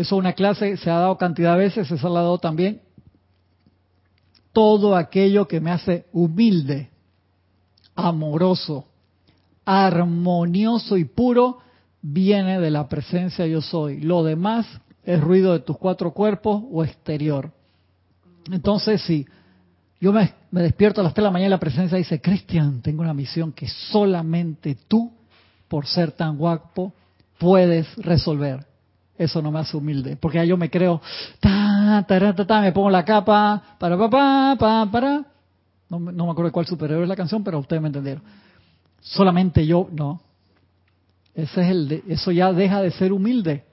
[0.00, 2.80] eso es una clase, se ha dado cantidad de veces, se ha dado también,
[4.52, 6.90] todo aquello que me hace humilde,
[7.94, 8.86] amoroso,
[9.64, 11.58] armonioso y puro,
[12.02, 14.00] viene de la presencia yo soy.
[14.00, 14.66] Lo demás
[15.04, 17.52] es ruido de tus cuatro cuerpos o exterior.
[18.50, 19.26] Entonces, si
[20.00, 23.02] yo me, despierto a las 3 de la mañana y la presencia dice, Cristian, tengo
[23.02, 25.12] una misión que solamente tú,
[25.68, 26.94] por ser tan guapo,
[27.38, 28.69] puedes resolver
[29.20, 31.02] eso no me hace humilde, porque ya yo me creo,
[31.40, 35.26] ta, ta, ta, ta, me pongo la capa, para, para, para, para.
[35.90, 38.22] No, no me acuerdo cuál superhéroe es la canción, pero ustedes me entendieron.
[39.02, 40.22] Solamente yo, no.
[41.34, 43.64] Ese es el eso ya deja de ser humilde.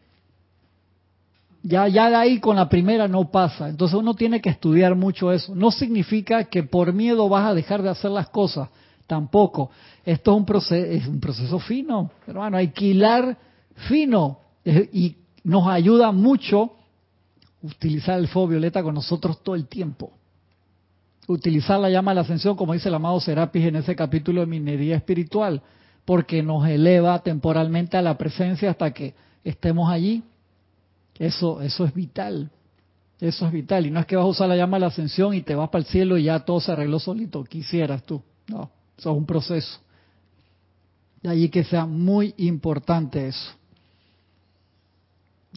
[1.64, 3.70] Ya, ya de ahí con la primera no pasa.
[3.70, 5.56] Entonces uno tiene que estudiar mucho eso.
[5.56, 8.68] No significa que por miedo vas a dejar de hacer las cosas.
[9.06, 9.72] Tampoco.
[10.06, 12.12] Esto es un proceso, es un proceso fino.
[12.28, 13.38] Hermano, hilar
[13.88, 14.39] fino.
[14.66, 15.16] Y
[15.48, 16.74] nos ayuda mucho
[17.62, 20.12] utilizar el fuego violeta con nosotros todo el tiempo.
[21.26, 24.48] Utilizar la llama de la ascensión, como dice el amado Serapis en ese capítulo de
[24.48, 25.62] minería espiritual,
[26.04, 30.22] porque nos eleva temporalmente a la presencia hasta que estemos allí.
[31.18, 32.52] Eso, eso es vital.
[33.18, 33.86] Eso es vital.
[33.86, 35.70] Y no es que vas a usar la llama de la ascensión y te vas
[35.70, 37.45] para el cielo y ya todo se arregló solito.
[37.45, 38.22] Quisieras tú.
[38.48, 39.80] No, eso es un proceso.
[41.22, 43.58] De allí que sea muy importante eso.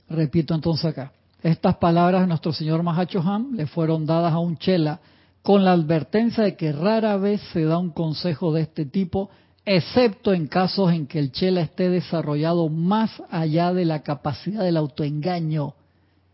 [0.08, 1.12] Repito entonces acá.
[1.42, 5.00] Estas palabras de nuestro señor Mahacho Han le fueron dadas a un chela
[5.42, 9.30] con la advertencia de que rara vez se da un consejo de este tipo,
[9.64, 14.76] excepto en casos en que el chela esté desarrollado más allá de la capacidad del
[14.76, 15.74] autoengaño.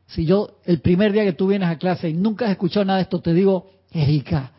[0.09, 2.99] Si yo el primer día que tú vienes a clase y nunca has escuchado nada
[2.99, 4.53] de esto, te digo, Erika,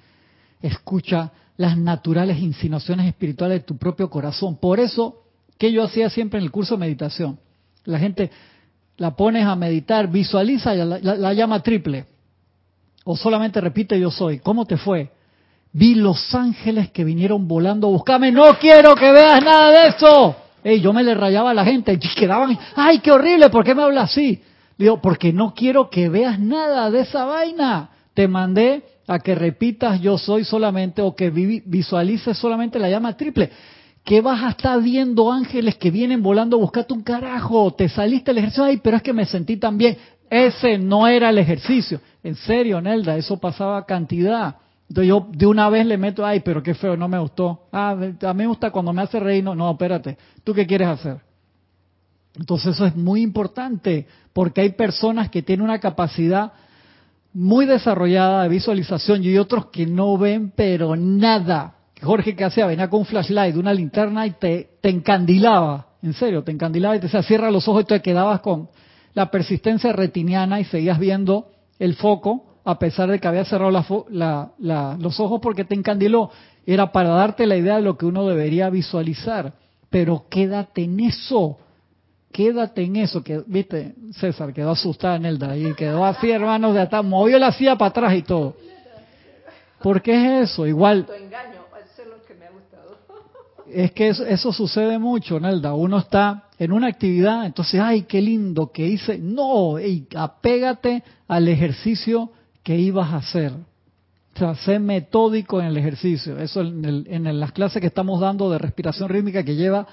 [0.61, 4.57] escucha las naturales insinuaciones espirituales de tu propio corazón.
[4.57, 5.23] Por eso
[5.57, 7.39] que yo hacía siempre en el curso de meditación.
[7.85, 8.29] La gente,
[8.97, 12.05] la pones a meditar, visualiza la, la, llama triple.
[13.05, 14.39] O solamente repite yo soy.
[14.39, 15.11] ¿Cómo te fue?
[15.71, 18.31] Vi los ángeles que vinieron volando a buscarme.
[18.31, 20.35] No quiero que veas nada de eso.
[20.63, 23.73] Ey, yo me le rayaba a la gente y quedaban, ay, qué horrible, ¿por qué
[23.75, 24.41] me habla así?
[24.77, 27.89] digo, porque no quiero que veas nada de esa vaina.
[28.13, 33.51] Te mandé a que repitas yo soy solamente o que visualices solamente la llama triple
[34.07, 38.31] que vas a estar viendo ángeles que vienen volando a buscarte un carajo, te saliste
[38.31, 39.97] del ejercicio, ay, pero es que me sentí tan bien.
[40.29, 41.99] Ese no era el ejercicio.
[42.23, 44.55] En serio, Nelda, eso pasaba cantidad.
[44.87, 47.67] Entonces yo de una vez le meto, ay, pero qué feo, no me gustó.
[47.73, 50.87] Ah, a mí me gusta cuando me hace reír, no, no, espérate, ¿tú qué quieres
[50.87, 51.19] hacer?
[52.33, 56.53] Entonces eso es muy importante, porque hay personas que tienen una capacidad
[57.33, 61.73] muy desarrollada de visualización y hay otros que no ven pero nada.
[62.01, 66.51] Jorge que hacía, venía con un flashlight, una linterna y te, encandilaba, en serio, te
[66.51, 68.69] encandilaba y te decía, cierra los ojos y te quedabas con
[69.13, 75.19] la persistencia retiniana y seguías viendo el foco a pesar de que había cerrado los
[75.21, 76.29] ojos porque te encandiló.
[76.65, 79.53] era para darte la idea de lo que uno debería visualizar.
[79.89, 81.57] Pero quédate en eso.
[82.29, 83.23] Quédate en eso.
[83.23, 85.75] Que, Viste, César quedó asustada en el.
[85.77, 88.57] Quedó así, hermanos, de hasta movió la silla para atrás y todo.
[89.81, 90.67] ¿Por qué es eso?
[90.67, 92.97] Igual, eso es lo que me ha gustado.
[93.73, 95.73] Es que eso, eso sucede mucho, Nelda.
[95.73, 99.17] Uno está en una actividad, entonces, ay, qué lindo que hice.
[99.17, 102.31] No, ey, apégate al ejercicio
[102.63, 103.51] que ibas a hacer.
[104.35, 106.37] O sea, sé metódico en el ejercicio.
[106.39, 109.87] Eso en, el- en las clases que estamos dando de respiración rítmica que lleva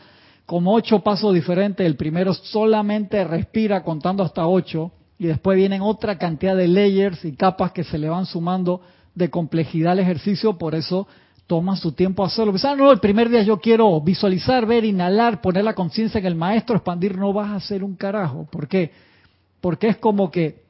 [0.46, 1.86] como ocho pasos diferentes.
[1.86, 7.32] El primero solamente respira contando hasta ocho y después vienen otra cantidad de layers y
[7.36, 8.82] capas que se le van sumando
[9.14, 10.58] de complejidad al ejercicio.
[10.58, 11.06] Por eso
[11.46, 12.52] toma su tiempo hacerlo.
[12.52, 16.26] Pues, ah, no, el primer día yo quiero visualizar, ver, inhalar, poner la conciencia en
[16.26, 17.16] el maestro, expandir.
[17.18, 18.46] No vas a hacer un carajo.
[18.50, 18.90] ¿Por qué?
[19.60, 20.62] Porque es como que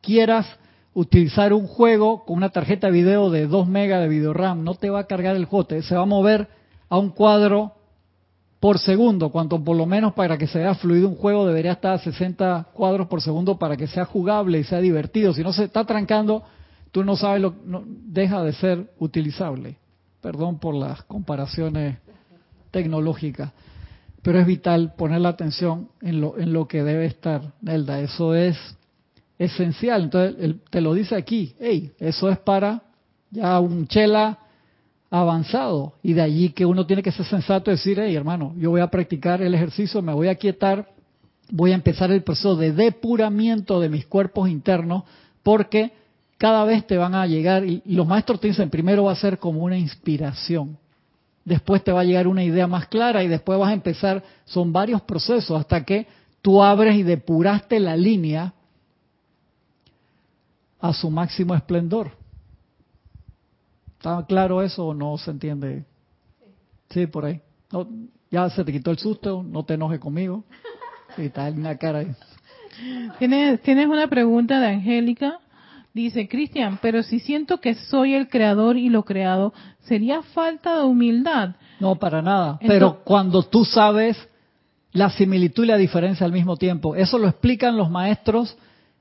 [0.00, 0.46] quieras
[0.94, 4.74] utilizar un juego con una tarjeta de video de 2 megas de video RAM, no
[4.74, 6.48] te va a cargar el juego, te- se va a mover
[6.88, 7.72] a un cuadro
[8.58, 11.98] por segundo, cuanto por lo menos para que sea fluido un juego debería estar a
[11.98, 15.32] 60 cuadros por segundo para que sea jugable y sea divertido.
[15.32, 16.42] Si no se está trancando,
[16.90, 19.76] tú no sabes lo no, deja de ser utilizable.
[20.20, 21.98] Perdón por las comparaciones
[22.70, 23.52] tecnológicas,
[24.22, 28.34] pero es vital poner la atención en lo en lo que debe estar, Nelda, eso
[28.34, 28.56] es
[29.38, 30.04] esencial.
[30.04, 32.82] Entonces, él te lo dice aquí, hey, eso es para
[33.30, 34.38] ya un chela
[35.10, 35.94] avanzado.
[36.02, 38.80] Y de allí que uno tiene que ser sensato y decir, hey, hermano, yo voy
[38.80, 40.88] a practicar el ejercicio, me voy a quietar,
[41.50, 45.04] voy a empezar el proceso de depuramiento de mis cuerpos internos,
[45.42, 45.92] porque
[46.38, 49.38] cada vez te van a llegar, y los maestros te dicen, primero va a ser
[49.38, 50.78] como una inspiración.
[51.44, 54.72] Después te va a llegar una idea más clara y después vas a empezar, son
[54.72, 56.06] varios procesos hasta que
[56.40, 58.54] tú abres y depuraste la línea
[60.80, 62.12] a su máximo esplendor.
[63.96, 65.84] ¿Está claro eso o no se entiende?
[66.90, 67.40] Sí, por ahí.
[67.72, 67.88] No,
[68.30, 70.44] ya se te quitó el susto, no te enojes conmigo.
[71.16, 72.04] Sí, está en la cara.
[73.18, 75.40] Tienes, tienes una pregunta de Angélica.
[75.94, 80.84] Dice, Cristian, pero si siento que soy el creador y lo creado, ¿sería falta de
[80.84, 81.56] humildad?
[81.80, 82.58] No, para nada.
[82.60, 84.16] Entonces- Pero cuando tú sabes
[84.92, 88.56] la similitud y la diferencia al mismo tiempo, eso lo explican los maestros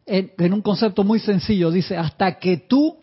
[0.05, 1.71] en, en un concepto muy sencillo.
[1.71, 2.97] Dice, hasta que tú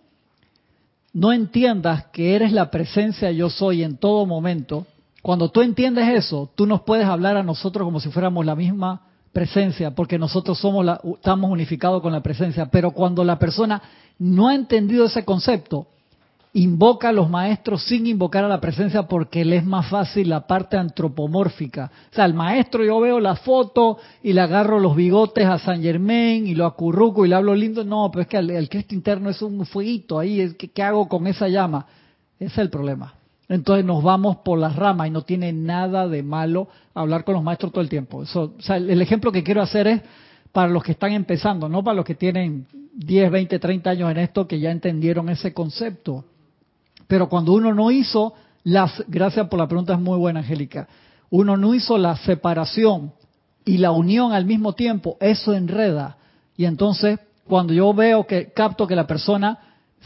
[1.13, 4.87] no entiendas que eres la presencia yo soy en todo momento,
[5.23, 9.03] cuando tú entiendes eso, tú nos puedes hablar a nosotros como si fuéramos la misma
[9.35, 12.67] presencia, porque nosotros somos la, estamos unificados con la presencia.
[12.67, 13.83] Pero cuando la persona
[14.19, 15.89] no ha entendido ese concepto,
[16.57, 20.47] invoca a los maestros sin invocar a la presencia porque le es más fácil la
[20.47, 21.91] parte antropomórfica.
[22.13, 25.83] O sea, el maestro yo veo la foto y le agarro los bigotes a San
[25.83, 27.83] Germain y lo acurruco y le hablo lindo.
[27.85, 30.55] No, pero es que el, Cristo interno es un fueguito ahí.
[30.57, 31.87] que- ¿Qué hago con esa llama?
[32.39, 33.15] Ese es el problema.
[33.49, 37.43] Entonces nos vamos por las ramas y no tiene nada de malo hablar con los
[37.43, 38.23] maestros todo el tiempo.
[38.23, 40.03] Eso, el ejemplo que quiero hacer es
[40.53, 44.19] para los que están empezando, no para los que tienen 10, 20, 30 años en
[44.19, 46.25] esto que ya entendieron ese concepto.
[47.07, 50.89] Pero cuando uno no hizo las, gracias por la pregunta, es muy buena, Angélica.
[51.29, 53.13] Uno no hizo la separación
[53.65, 56.17] y la unión al mismo tiempo, eso enreda.
[56.57, 59.59] Y entonces, cuando yo veo que capto que la persona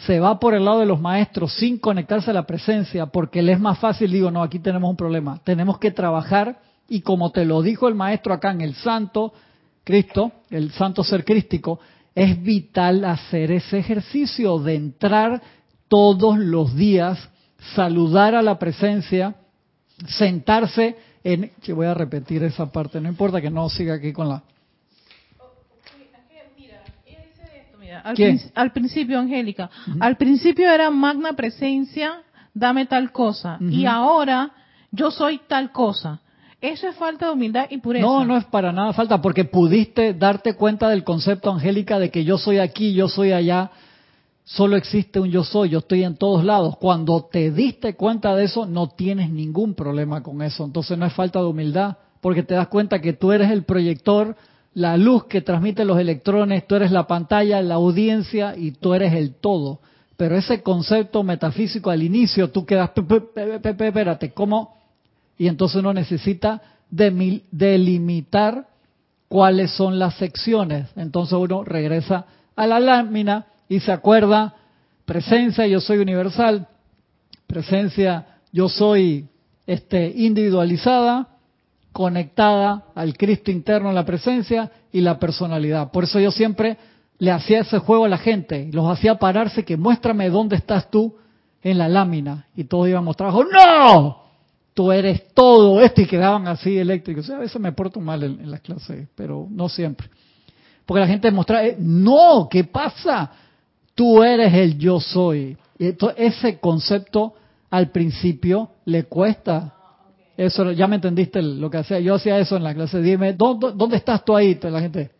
[0.06, 3.52] se va por el lado de los maestros sin conectarse a la presencia, porque le
[3.52, 5.40] es más fácil, digo, no, aquí tenemos un problema.
[5.44, 9.32] Tenemos que trabajar y como te lo dijo el maestro acá en el santo
[9.84, 11.80] Cristo, el santo ser crístico,
[12.14, 15.42] es vital hacer ese ejercicio de entrar
[15.88, 17.18] todos los días,
[17.74, 19.36] saludar a la presencia,
[20.06, 21.50] sentarse en...
[21.68, 24.42] Voy a repetir esa parte, no importa que no siga aquí con la...
[28.04, 28.38] Al, ¿Quién?
[28.38, 29.70] prin- al principio, Angélica,
[30.00, 32.22] al principio era magna presencia,
[32.54, 34.50] dame tal cosa, y ahora
[34.90, 36.20] yo soy tal cosa.
[36.60, 38.04] Eso es falta de humildad y pureza.
[38.04, 42.24] No, no es para nada falta, porque pudiste darte cuenta del concepto, Angélica, de que
[42.24, 43.70] yo soy aquí, yo soy allá,
[44.44, 46.76] solo existe un yo soy, yo estoy en todos lados.
[46.78, 50.64] Cuando te diste cuenta de eso, no tienes ningún problema con eso.
[50.64, 54.34] Entonces no es falta de humildad, porque te das cuenta que tú eres el proyector,
[54.78, 59.12] la luz que transmite los electrones, tú eres la pantalla, la audiencia y tú eres
[59.12, 59.80] el todo.
[60.16, 64.76] Pero ese concepto metafísico al inicio, tú quedas, espérate, ¿cómo?
[65.36, 68.68] Y entonces uno necesita delimitar
[69.28, 70.86] cuáles son las secciones.
[70.94, 74.54] Entonces uno regresa a la lámina y se acuerda,
[75.04, 76.68] presencia, yo soy universal,
[77.48, 79.26] presencia, yo soy
[79.66, 81.28] este, individualizada,
[81.98, 85.90] conectada al Cristo interno en la presencia y la personalidad.
[85.90, 86.76] Por eso yo siempre
[87.18, 91.16] le hacía ese juego a la gente, los hacía pararse, que muéstrame dónde estás tú
[91.60, 93.42] en la lámina y todos íbamos trabajo.
[93.42, 94.22] ¡No!
[94.74, 97.28] Tú eres todo esto y quedaban así eléctricos.
[97.30, 100.08] A veces me porto mal en, las clases, pero no siempre.
[100.86, 103.28] Porque la gente mostraba, eh, no, ¿qué pasa?
[103.96, 105.56] Tú eres el yo soy.
[105.80, 107.34] Y ese concepto
[107.70, 109.74] al principio le cuesta.
[110.38, 111.98] Eso, ya me entendiste lo que hacía.
[111.98, 113.02] Yo hacía eso en la clase.
[113.02, 114.56] Dime, ¿dónde, dónde estás tú ahí?
[114.62, 115.10] La gente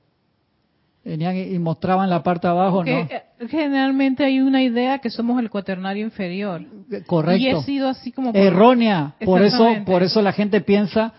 [1.05, 2.91] venían y mostraban la parte de abajo, ¿no?
[2.91, 6.63] eh, generalmente hay una idea que somos el cuaternario inferior.
[7.07, 7.43] Correcto.
[7.43, 8.33] Y he sido así como...
[8.33, 9.15] por- Errónea.
[9.25, 11.13] Por eso, por eso la gente piensa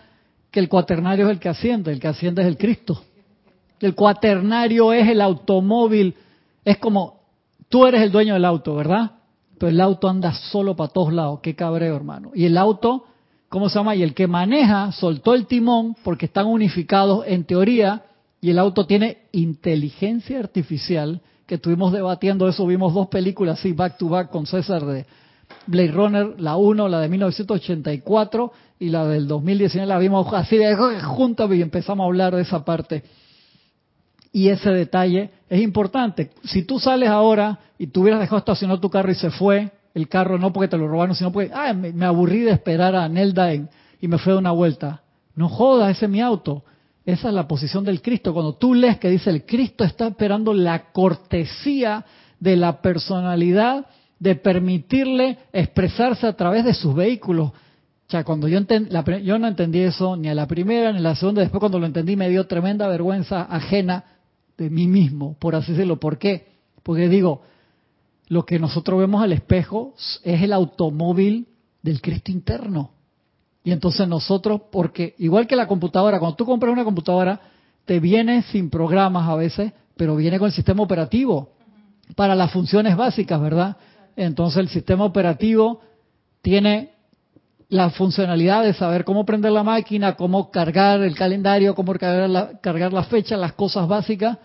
[0.49, 3.03] que el cuaternario es el que asciende, el que asciende es el Cristo.
[3.81, 6.15] El cuaternario es el automóvil,
[6.63, 7.19] es como
[7.67, 9.11] tú eres el dueño del auto, ¿verdad?
[9.57, 12.31] Pero el auto anda solo para todos lados, qué cabreo, hermano.
[12.33, 13.05] Y el auto,
[13.49, 13.95] ¿cómo se llama?
[13.95, 18.03] Y el que maneja soltó el timón porque están unificados en teoría
[18.41, 23.97] y el auto tiene inteligencia artificial, que estuvimos debatiendo eso, vimos dos películas así back
[23.97, 25.05] to back con César de
[25.65, 30.75] Blade Runner, la 1, la de 1984 y la del 2019 la vimos así de
[31.01, 33.03] juntas y empezamos a hablar de esa parte.
[34.31, 36.29] Y ese detalle es importante.
[36.43, 40.07] Si tú sales ahora y tú hubieras dejado estacionado tu carro y se fue, el
[40.07, 43.07] carro no porque te lo robaron, sino porque ah, me, me aburrí de esperar a
[43.09, 43.67] Nelda y
[44.07, 45.01] me fui a una vuelta.
[45.35, 46.63] No jodas, ese es mi auto.
[47.05, 48.33] Esa es la posición del Cristo.
[48.33, 52.05] Cuando tú lees que dice el Cristo está esperando la cortesía
[52.39, 53.87] de la personalidad
[54.19, 57.49] de permitirle expresarse a través de sus vehículos.
[57.49, 60.97] O sea, cuando yo, enten- la yo no entendí eso ni a la primera ni
[60.99, 64.03] a la segunda, después cuando lo entendí me dio tremenda vergüenza ajena
[64.57, 65.99] de mí mismo, por así decirlo.
[65.99, 66.47] ¿Por qué?
[66.83, 67.41] Porque digo,
[68.29, 71.47] lo que nosotros vemos al espejo es el automóvil
[71.81, 72.91] del Cristo interno.
[73.63, 77.41] Y entonces nosotros, porque igual que la computadora, cuando tú compras una computadora,
[77.85, 81.49] te viene sin programas a veces, pero viene con el sistema operativo
[82.15, 83.77] para las funciones básicas, ¿verdad?
[84.15, 85.81] Entonces el sistema operativo
[86.41, 86.91] tiene
[87.67, 92.59] la funcionalidad de saber cómo prender la máquina, cómo cargar el calendario, cómo cargar la,
[92.59, 94.37] cargar la fecha, las cosas básicas.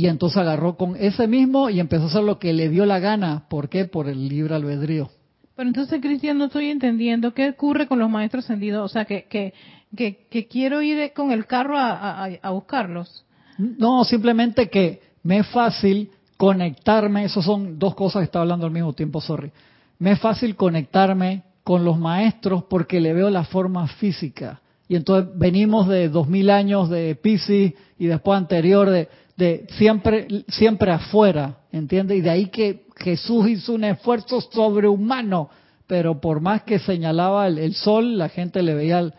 [0.00, 3.00] Y entonces agarró con ese mismo y empezó a hacer lo que le dio la
[3.00, 3.44] gana.
[3.50, 3.84] ¿Por qué?
[3.84, 5.10] Por el libre albedrío.
[5.54, 8.82] Pero entonces, Cristian, no estoy entendiendo qué ocurre con los maestros ascendidos.
[8.82, 9.52] O sea, que, que,
[9.94, 13.26] que, que quiero ir con el carro a, a, a buscarlos.
[13.58, 18.72] No, simplemente que me es fácil conectarme, eso son dos cosas que está hablando al
[18.72, 19.50] mismo tiempo, sorry.
[19.98, 24.62] Me es fácil conectarme con los maestros porque le veo la forma física.
[24.88, 29.08] Y entonces venimos de dos mil años de Pisces y después anterior de,
[29.40, 32.18] de siempre, siempre afuera, ¿entiendes?
[32.18, 35.50] Y de ahí que Jesús hizo un esfuerzo sobrehumano,
[35.86, 39.14] pero por más que señalaba el, el sol, la gente le veía el,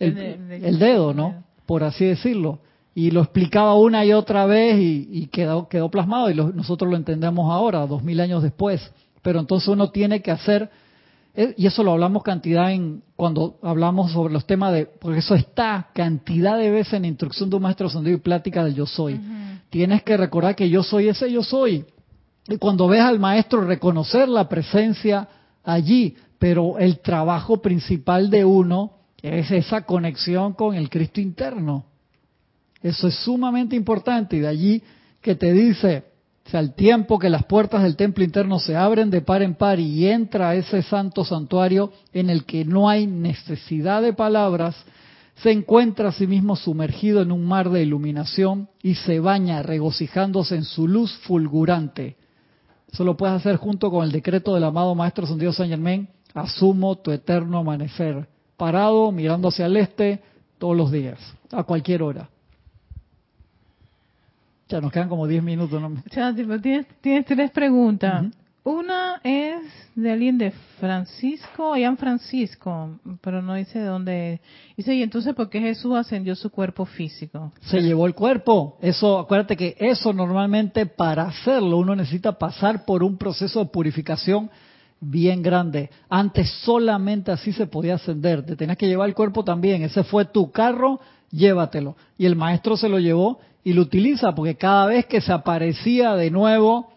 [0.00, 1.44] el- El de- el dedo, ¿no?
[1.66, 2.58] Por así decirlo
[2.98, 6.90] y lo explicaba una y otra vez y, y quedó, quedó plasmado y lo- nosotros
[6.90, 8.80] lo entendemos ahora, dos mil años después.
[9.22, 10.70] Pero entonces uno tiene que hacer,
[11.56, 15.90] y eso lo hablamos cantidad en cuando hablamos sobre los temas de, porque eso está
[15.94, 19.20] cantidad de veces en instrucción de un maestro ascendido y plática del yo soy.
[19.68, 21.84] Tienes que recordar que yo soy ese yo soy.
[22.48, 25.28] Y cuando ves al maestro reconocer la presencia
[25.64, 31.84] allí, pero el trabajo principal de uno es esa conexión con el Cristo interno.
[32.82, 34.82] Eso es sumamente importante y de allí
[35.20, 36.04] que te dice,
[36.46, 39.54] o sea, al tiempo que las puertas del templo interno se abren de par en
[39.56, 44.76] par y entra a ese santo santuario en el que no hay necesidad de palabras,
[45.42, 50.54] se encuentra a sí mismo sumergido en un mar de iluminación y se baña regocijándose
[50.54, 52.16] en su luz fulgurante.
[52.92, 56.08] Eso lo puedes hacer junto con el decreto del amado Maestro San Dios San Germain,
[56.32, 60.22] asumo tu eterno amanecer, parado, mirando hacia el este,
[60.58, 61.18] todos los días,
[61.50, 62.30] a cualquier hora.
[64.68, 65.80] Ya nos quedan como 10 minutos.
[65.80, 65.94] ¿no?
[66.34, 68.26] Tipo, tienes, tienes tres preguntas.
[68.66, 69.62] Una es
[69.94, 70.50] de alguien de
[70.80, 74.40] Francisco, en Francisco, pero no dice de dónde.
[74.76, 77.52] Dice, y entonces, ¿por qué Jesús ascendió su cuerpo físico?
[77.60, 78.76] Se llevó el cuerpo.
[78.82, 84.50] Eso, acuérdate que eso normalmente para hacerlo uno necesita pasar por un proceso de purificación
[84.98, 85.88] bien grande.
[86.08, 88.44] Antes solamente así se podía ascender.
[88.44, 89.82] Te tenías que llevar el cuerpo también.
[89.82, 90.98] Ese fue tu carro,
[91.30, 91.94] llévatelo.
[92.18, 96.14] Y el maestro se lo llevó y lo utiliza porque cada vez que se aparecía
[96.14, 96.88] de nuevo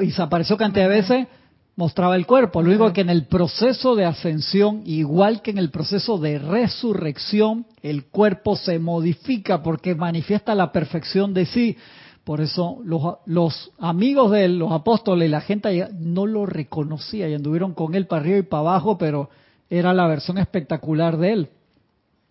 [0.00, 1.26] y se apareció cantidad de veces,
[1.74, 2.62] mostraba el cuerpo.
[2.62, 7.66] Lo único que en el proceso de ascensión, igual que en el proceso de resurrección,
[7.82, 11.76] el cuerpo se modifica porque manifiesta la perfección de sí.
[12.22, 17.34] Por eso los, los amigos de él, los apóstoles, la gente no lo reconocía y
[17.34, 19.30] anduvieron con él para arriba y para abajo, pero
[19.68, 21.48] era la versión espectacular de él.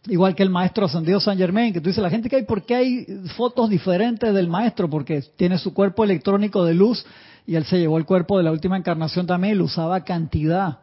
[0.07, 2.63] Igual que el maestro ascendido San Germain, que tú dices, la gente que hay, ¿por
[2.63, 3.05] qué hay
[3.37, 4.89] fotos diferentes del maestro?
[4.89, 7.05] Porque tiene su cuerpo electrónico de luz
[7.47, 10.79] y él se llevó el cuerpo de la última encarnación también y lo usaba cantidad,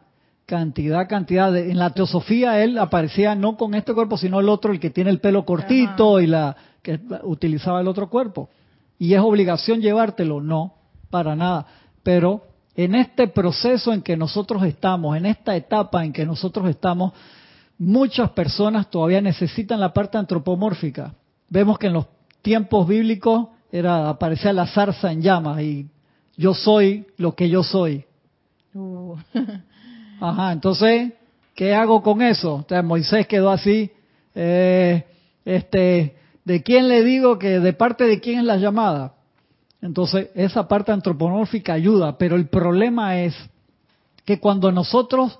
[0.47, 1.55] cantidad, cantidad.
[1.55, 5.11] en la teosofía él aparecía no con este cuerpo, sino el otro, el que tiene
[5.11, 8.49] el pelo cortito y la que utilizaba el otro cuerpo.
[8.97, 10.41] ¿Y es obligación llevártelo?
[10.41, 10.73] No,
[11.11, 11.67] para nada.
[12.01, 12.43] Pero
[12.75, 17.13] en este proceso en que nosotros estamos, en esta etapa en que nosotros estamos,
[17.81, 21.15] muchas personas todavía necesitan la parte antropomórfica.
[21.49, 22.05] Vemos que en los
[22.43, 25.87] tiempos bíblicos era aparecía la zarza en llamas y
[26.37, 28.05] yo soy lo que yo soy.
[28.75, 29.15] Uh.
[30.19, 31.13] Ajá, entonces,
[31.55, 32.63] ¿qué hago con eso?
[32.83, 33.89] Moisés quedó así,
[34.35, 35.03] eh,
[35.43, 36.15] este,
[36.45, 39.15] ¿de quién le digo que de parte de quién es la llamada?
[39.81, 43.35] Entonces, esa parte antropomórfica ayuda, pero el problema es
[44.23, 45.39] que cuando nosotros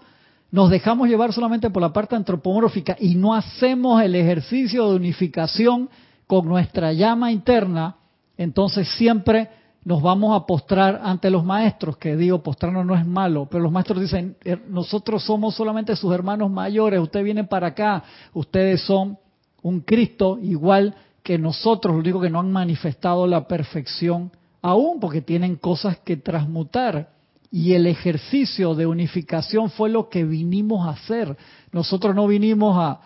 [0.51, 5.89] nos dejamos llevar solamente por la parte antropomórfica y no hacemos el ejercicio de unificación
[6.27, 7.95] con nuestra llama interna,
[8.37, 9.49] entonces siempre
[9.83, 13.71] nos vamos a postrar ante los maestros, que digo, postrarnos no es malo, pero los
[13.71, 19.17] maestros dicen, er, nosotros somos solamente sus hermanos mayores, ustedes vienen para acá, ustedes son
[19.63, 24.31] un Cristo igual que nosotros, lo único que no han manifestado la perfección
[24.61, 27.09] aún, porque tienen cosas que transmutar.
[27.51, 31.35] Y el ejercicio de unificación fue lo que vinimos a hacer.
[31.73, 33.01] Nosotros no vinimos a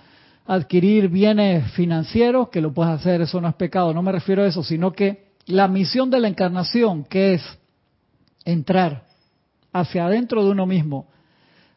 [0.45, 4.47] adquirir bienes financieros, que lo puedes hacer, eso no es pecado, no me refiero a
[4.47, 7.43] eso, sino que la misión de la encarnación, que es
[8.45, 9.05] entrar
[9.73, 11.07] hacia adentro de uno mismo,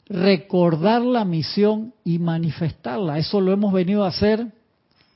[0.07, 3.19] recordar la misión y manifestarla.
[3.19, 4.47] Eso lo hemos venido a hacer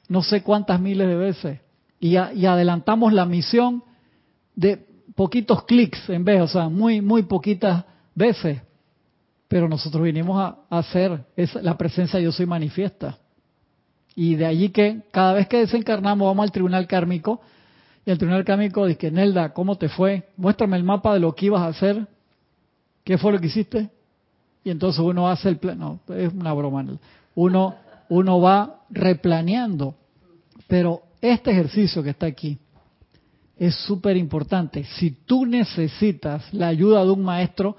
[0.09, 1.61] no sé cuántas miles de veces.
[2.01, 3.85] Y, y adelantamos la misión
[4.55, 7.85] de poquitos clics en vez, o sea, muy, muy poquitas
[8.15, 8.61] veces.
[9.49, 11.25] Pero nosotros vinimos a, hacer
[11.63, 13.19] la presencia yo soy manifiesta.
[14.15, 17.41] Y de allí que cada vez que desencarnamos vamos al tribunal kármico
[18.05, 20.29] y el tribunal kármico dice, Nelda, ¿cómo te fue?
[20.37, 22.07] Muéstrame el mapa de lo que ibas a hacer.
[23.05, 23.91] ¿Qué fue lo que hiciste?
[24.65, 25.79] Y entonces uno hace el plan.
[25.79, 26.85] No, es una broma.
[27.35, 27.77] Uno,
[28.09, 29.95] uno va replaneando.
[30.67, 32.59] Pero este ejercicio que está aquí,
[33.63, 34.83] es súper importante.
[34.99, 37.77] Si tú necesitas la ayuda de un maestro,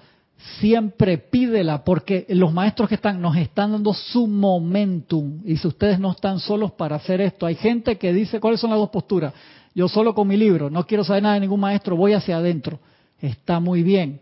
[0.62, 5.42] siempre pídela, porque los maestros que están nos están dando su momentum.
[5.44, 8.70] Y si ustedes no están solos para hacer esto, hay gente que dice, ¿cuáles son
[8.70, 9.34] las dos posturas?
[9.76, 12.80] Yo solo con mi libro, no quiero saber nada de ningún maestro, voy hacia adentro.
[13.20, 14.22] Está muy bien,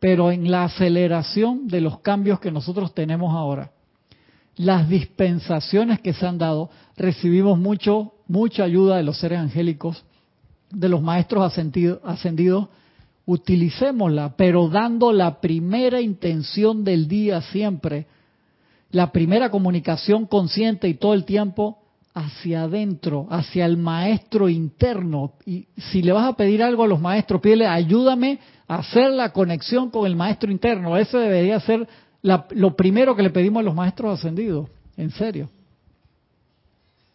[0.00, 3.70] pero en la aceleración de los cambios que nosotros tenemos ahora,
[4.56, 10.04] las dispensaciones que se han dado, recibimos mucho, mucha ayuda de los seres angélicos
[10.76, 12.68] de los maestros ascendidos, ascendidos,
[13.24, 18.06] utilicémosla, pero dando la primera intención del día siempre,
[18.90, 21.78] la primera comunicación consciente y todo el tiempo
[22.14, 25.32] hacia adentro, hacia el maestro interno.
[25.46, 29.32] Y si le vas a pedir algo a los maestros, pídele, ayúdame a hacer la
[29.32, 30.96] conexión con el maestro interno.
[30.98, 31.88] Eso debería ser
[32.22, 35.48] lo primero que le pedimos a los maestros ascendidos, en serio.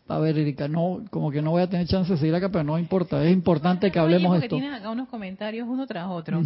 [0.07, 2.63] A ver, Erika, no, como que no voy a tener chance de seguir acá, pero
[2.63, 3.23] no importa.
[3.23, 4.55] Es importante que hablemos de esto.
[4.57, 6.41] tienen acá unos comentarios uno tras otro.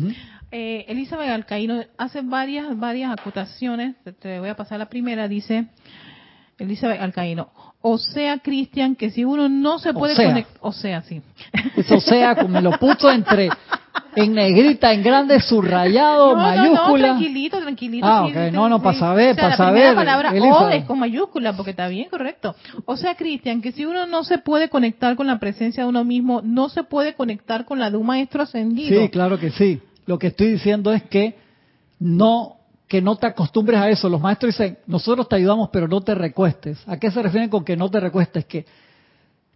[0.52, 3.96] eh, Elizabeth Alcaíno hace varias, varias acotaciones.
[4.20, 5.28] Te voy a pasar la primera.
[5.28, 5.68] Dice
[6.60, 7.50] Elizabeth Alcaíno.
[7.82, 10.58] O sea, Cristian, que si uno no se puede conectar.
[10.62, 11.22] O sea, sí.
[11.90, 13.50] o sea, me lo puso entre
[14.16, 17.08] en negrita, en grande, subrayado, mayúscula.
[17.08, 18.06] No, tranquilito, tranquilito.
[18.06, 19.90] Ah, ok, no, no, para saber, para saber.
[19.90, 22.56] La palabra O es con mayúscula, porque está bien, correcto.
[22.86, 26.04] O sea, Cristian, que si uno no se puede conectar con la presencia de uno
[26.04, 29.02] mismo, no se puede conectar con la de un maestro ascendido.
[29.02, 29.82] Sí, claro que sí.
[30.06, 31.36] Lo que estoy diciendo es que
[32.00, 32.56] no
[32.88, 34.10] que no te acostumbres a eso.
[34.10, 36.78] Los maestros dicen, nosotros te ayudamos, pero no te recuestes.
[36.88, 38.46] ¿A qué se refieren con que no te recuestes?
[38.46, 38.66] Que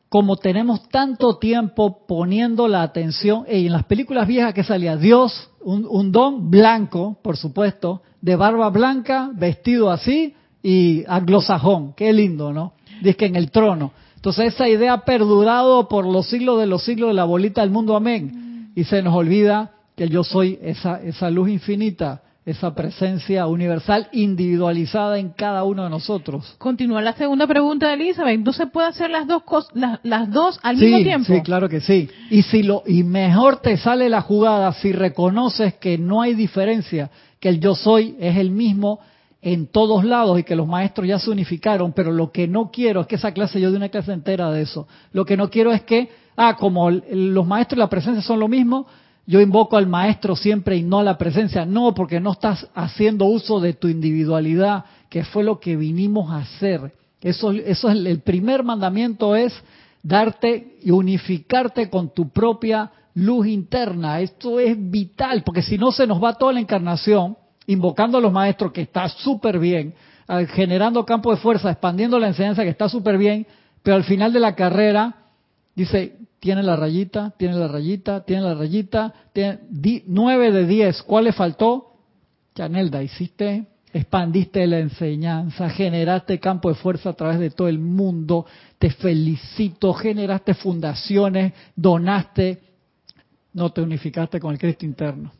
[0.09, 5.51] como tenemos tanto tiempo poniendo la atención, y en las películas viejas que salía Dios,
[5.61, 10.33] un, don blanco, por supuesto, de barba blanca, vestido así
[10.63, 12.73] y anglosajón, qué lindo, ¿no?
[13.01, 13.91] Dice que en el trono.
[14.15, 17.69] Entonces esa idea ha perdurado por los siglos de los siglos de la bolita del
[17.69, 18.71] mundo, amén.
[18.75, 25.19] Y se nos olvida que yo soy esa, esa luz infinita esa presencia universal individualizada
[25.19, 26.55] en cada uno de nosotros.
[26.57, 28.39] Continúa la segunda pregunta de Elizabeth.
[28.39, 29.43] ¿No se puede hacer las dos
[29.73, 31.33] las, las, dos al mismo tiempo?
[31.33, 32.09] Sí, claro que sí.
[32.29, 37.09] Y si lo y mejor te sale la jugada si reconoces que no hay diferencia,
[37.39, 38.99] que el yo soy es el mismo
[39.41, 43.01] en todos lados y que los maestros ya se unificaron, pero lo que no quiero
[43.01, 45.71] es que esa clase, yo de una clase entera de eso, lo que no quiero
[45.71, 48.85] es que, ah, como los maestros y la presencia son lo mismo,
[49.29, 51.63] yo invoco al maestro siempre y no a la presencia.
[51.63, 56.37] No, porque no estás haciendo uso de tu individualidad, que fue lo que vinimos a
[56.37, 56.95] hacer.
[57.21, 59.53] Eso, eso es el primer mandamiento es
[60.01, 64.19] darte y unificarte con tu propia luz interna.
[64.19, 67.37] Esto es vital, porque si no se nos va toda la encarnación
[67.67, 69.93] invocando a los maestros, que está súper bien,
[70.55, 73.45] generando campo de fuerza, expandiendo la enseñanza, que está súper bien,
[73.83, 75.17] pero al final de la carrera
[75.75, 79.59] dice, tiene la rayita, tiene la rayita, tiene la rayita, tiene
[80.07, 81.03] 9 de 10.
[81.03, 81.93] ¿Cuál le faltó?
[82.55, 88.45] Chanelda, hiciste, expandiste la enseñanza, generaste campo de fuerza a través de todo el mundo,
[88.77, 92.61] te felicito, generaste fundaciones, donaste,
[93.53, 95.31] no te unificaste con el Cristo interno.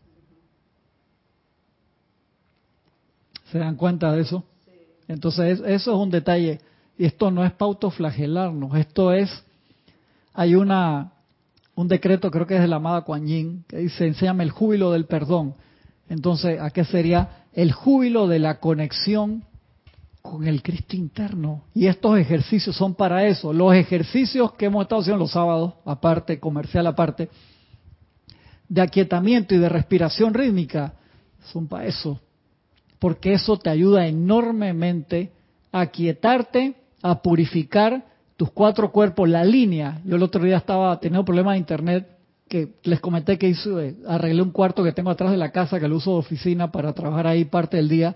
[3.51, 4.43] ¿Se dan cuenta de eso?
[5.07, 6.59] Entonces, eso es un detalle.
[6.97, 9.29] Y esto no es para autoflagelarnos, esto es,
[10.39, 11.13] hay una
[11.75, 14.91] un decreto, creo que es de la amada Kuan Yin, que dice, enséñame el júbilo
[14.91, 15.55] del perdón.
[16.09, 17.45] Entonces, ¿a qué sería?
[17.53, 19.45] El júbilo de la conexión
[20.21, 21.63] con el Cristo interno.
[21.73, 23.53] Y estos ejercicios son para eso.
[23.53, 27.29] Los ejercicios que hemos estado haciendo los sábados, aparte, comercial aparte,
[28.67, 30.93] de aquietamiento y de respiración rítmica,
[31.51, 32.19] son para eso
[32.99, 35.31] porque eso te ayuda enormemente
[35.71, 38.05] a quietarte, a purificar
[38.39, 39.99] tus cuatro cuerpos, la línea.
[40.05, 42.07] Yo el otro día estaba teniendo problemas de internet
[42.47, 45.89] que les comenté que hice, arreglé un cuarto que tengo atrás de la casa que
[45.89, 48.15] lo uso de oficina para trabajar ahí parte del día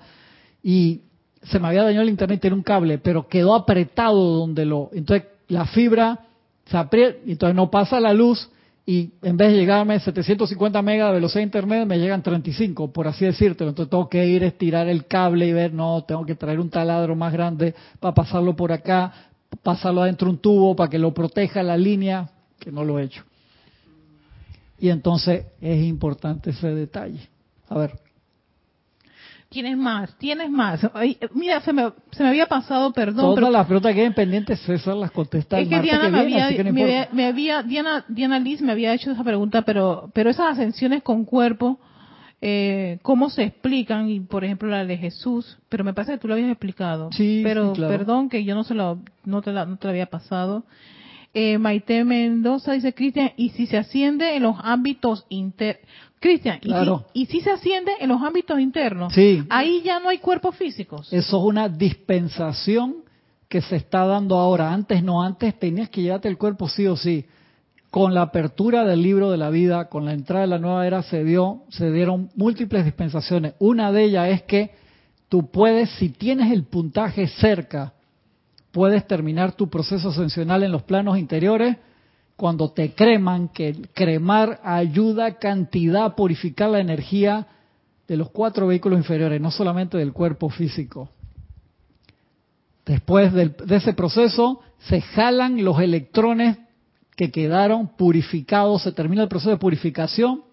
[0.63, 1.01] y
[1.41, 5.27] se me había dañado el internet tenía un cable, pero quedó apretado donde lo, entonces
[5.49, 6.21] la fibra
[6.67, 8.49] se aprieta, entonces no pasa la luz
[8.85, 13.07] y en vez de llegarme 750 megas de velocidad de internet, me llegan 35, por
[13.07, 13.65] así decirte.
[13.65, 16.69] Entonces tengo que ir a estirar el cable y ver, no, tengo que traer un
[16.69, 21.13] taladro más grande para pasarlo por acá, pasarlo adentro de un tubo para que lo
[21.13, 23.23] proteja la línea, que no lo he hecho.
[24.79, 27.29] Y entonces es importante ese detalle.
[27.69, 27.99] A ver.
[29.53, 30.81] Tienes más, tienes más.
[31.35, 33.35] mira, se me, se me había pasado, perdón.
[33.35, 36.49] Todas las preguntas que queden pendientes, César las contesta Es que Diana me, había,
[37.11, 41.23] me, había, Diana, Diana Liz me había hecho esa pregunta, pero, pero esas ascensiones con
[41.23, 41.79] cuerpo,
[42.45, 44.09] eh, ¿cómo se explican?
[44.09, 47.09] Y por ejemplo la de Jesús, pero me parece que tú lo habías explicado.
[47.13, 47.97] Sí, pero claro.
[47.97, 50.65] perdón que yo no se lo, no te la, no te había pasado.
[51.33, 55.79] Eh, Maite Mendoza dice, Cristian, ¿y si se asciende en los ámbitos inter
[56.19, 56.59] Cristian,
[57.13, 59.13] ¿y, si, se asciende en los ámbitos internos?
[59.13, 59.43] Sí.
[59.49, 61.11] Ahí ya no hay cuerpos físicos.
[61.11, 63.03] Eso es una dispensación
[63.47, 64.73] que se está dando ahora.
[64.73, 67.25] Antes no, antes tenías que llevarte el cuerpo sí o sí.
[67.93, 71.03] Con la apertura del libro de la vida, con la entrada de la nueva era,
[71.03, 73.53] se, dio, se dieron múltiples dispensaciones.
[73.59, 74.71] Una de ellas es que
[75.29, 77.93] tú puedes, si tienes el puntaje cerca,
[78.71, 81.77] puedes terminar tu proceso ascensional en los planos interiores
[82.35, 87.45] cuando te creman, que cremar ayuda cantidad a purificar la energía
[88.07, 91.09] de los cuatro vehículos inferiores, no solamente del cuerpo físico.
[92.87, 96.57] Después de ese proceso se jalan los electrones
[97.15, 100.43] que quedaron purificados, se termina el proceso de purificación,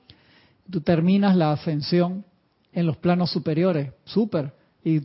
[0.71, 2.25] tú terminas la ascensión
[2.73, 4.53] en los planos superiores, súper.
[4.85, 5.01] Y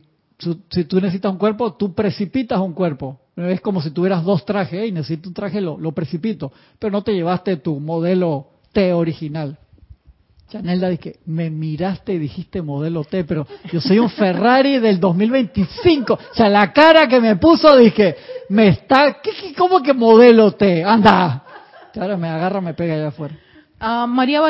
[0.69, 4.87] si tú necesitas un cuerpo, tú precipitas un cuerpo, es como si tuvieras dos trajes,
[4.87, 9.57] y necesito un traje, lo, lo, precipito, pero no te llevaste tu modelo T original.
[10.49, 16.13] Chanelda dice, me miraste y dijiste modelo T, pero yo soy un Ferrari del 2025.
[16.13, 18.15] O sea, la cara que me puso, dije,
[18.49, 20.83] me está, ¿qué, cómo que modelo T?
[20.83, 21.44] Anda.
[21.97, 23.35] Ahora me agarra, me pega allá afuera.
[23.79, 24.41] Uh, María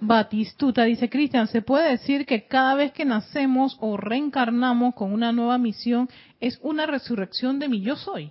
[0.00, 5.32] Batistuta dice, Cristian, ¿se puede decir que cada vez que nacemos o reencarnamos con una
[5.32, 6.08] nueva misión
[6.40, 8.30] es una resurrección de mi yo soy?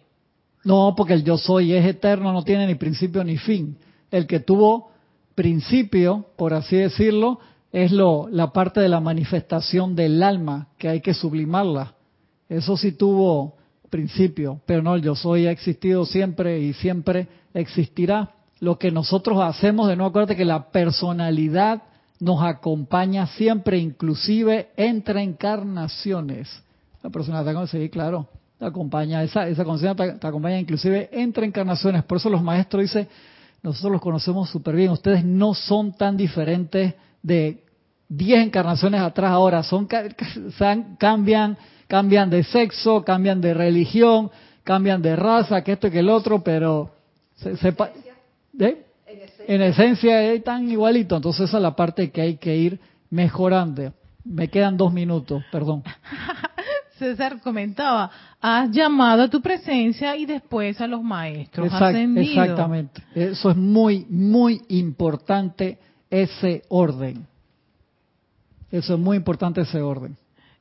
[0.64, 3.78] No, porque el yo soy es eterno, no tiene ni principio ni fin.
[4.10, 4.92] El que tuvo
[5.36, 7.40] principio, por así decirlo,
[7.72, 11.94] es lo, la parte de la manifestación del alma, que hay que sublimarla.
[12.48, 13.58] Eso sí tuvo
[13.90, 19.40] principio, pero no, el yo soy ha existido siempre y siempre existirá lo que nosotros
[19.42, 21.84] hacemos, de nuevo acuérdate que la personalidad
[22.20, 26.64] nos acompaña siempre, inclusive entre encarnaciones.
[27.04, 28.28] La personalidad, sí, claro,
[28.58, 32.04] te acompaña, esa, esa conciencia te, acompaña inclusive entre encarnaciones.
[32.04, 33.08] Por eso los maestros dicen,
[33.62, 37.64] nosotros los conocemos súper bien, ustedes no son tan diferentes de
[38.10, 39.88] 10 encarnaciones atrás ahora, son
[40.98, 41.58] cambian,
[41.88, 44.32] cambian de sexo, cambian de religión,
[44.64, 46.92] cambian de raza, que esto y que el otro, pero
[47.36, 47.76] se,
[48.60, 50.34] en esencia.
[50.34, 52.80] es tan igualito, entonces esa es la parte que hay que ir
[53.10, 53.94] mejorando.
[54.24, 55.84] Me quedan dos minutos, perdón.
[56.98, 58.10] César comentaba,
[58.42, 62.38] has llamado a tu presencia y después a los maestros ascendidos.
[62.38, 63.04] Exactamente.
[63.14, 65.78] Eso es muy, muy importante,
[66.10, 67.28] ese orden.
[68.72, 70.18] Eso es muy importante, ese orden.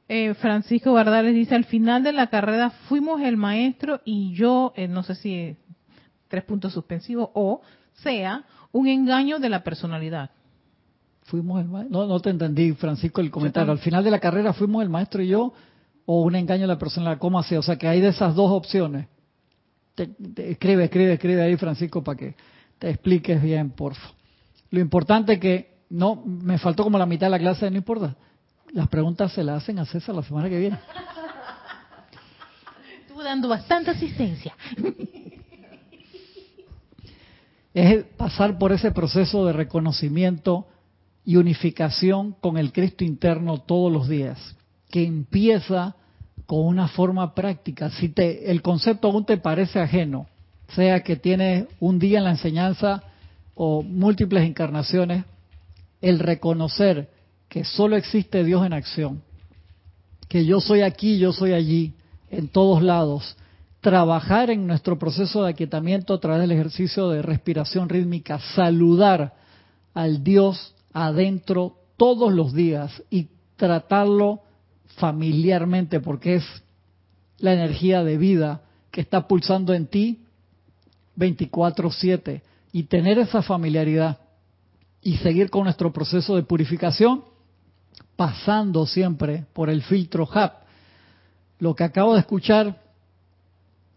[0.09, 4.87] eh, Francisco Bardales dice, al final de la carrera fuimos el maestro y yo, eh,
[4.87, 5.57] no sé si
[6.29, 7.63] tres puntos suspensivos, o
[7.97, 10.31] sea, un engaño de la personalidad.
[11.25, 11.99] Fuimos el maestro.
[11.99, 13.73] No, no te entendí, Francisco, el comentario.
[13.73, 15.53] Al final de la carrera fuimos el maestro y yo,
[16.05, 17.19] o un engaño de la personalidad.
[17.19, 17.57] ¿Cómo así?
[17.57, 19.09] O sea, que hay de esas dos opciones.
[19.97, 22.37] escribe, escribe, escribe ahí, Francisco, para que
[22.79, 24.11] te expliques bien, porfa.
[24.71, 28.15] Lo importante que no, me faltó como la mitad de la clase, no importa.
[28.73, 30.79] Las preguntas se las hacen a César la semana que viene.
[33.01, 34.55] Estuvo dando bastante asistencia.
[37.77, 40.67] Es pasar por ese proceso de reconocimiento
[41.27, 44.57] y unificación con el Cristo interno todos los días,
[44.89, 45.95] que empieza
[46.47, 47.91] con una forma práctica.
[47.91, 50.27] Si te, el concepto aún te parece ajeno,
[50.75, 53.03] sea que tienes un día en la enseñanza
[53.55, 55.27] o múltiples encarnaciones,
[56.01, 57.11] el reconocer
[57.51, 59.21] que solo existe Dios en acción,
[60.31, 61.93] que yo soy aquí, yo soy allí,
[62.31, 63.37] en todos lados,
[63.87, 69.35] trabajar en nuestro proceso de aquietamiento a través del ejercicio de respiración rítmica, saludar
[69.95, 74.41] al Dios adentro todos los días y tratarlo
[74.97, 76.45] familiarmente porque es
[77.39, 80.25] la energía de vida que está pulsando en ti
[81.17, 82.43] 24/7
[82.73, 84.19] y tener esa familiaridad
[85.01, 87.23] y seguir con nuestro proceso de purificación,
[88.17, 90.55] pasando siempre por el filtro HAP.
[91.61, 92.85] Lo que acabo de escuchar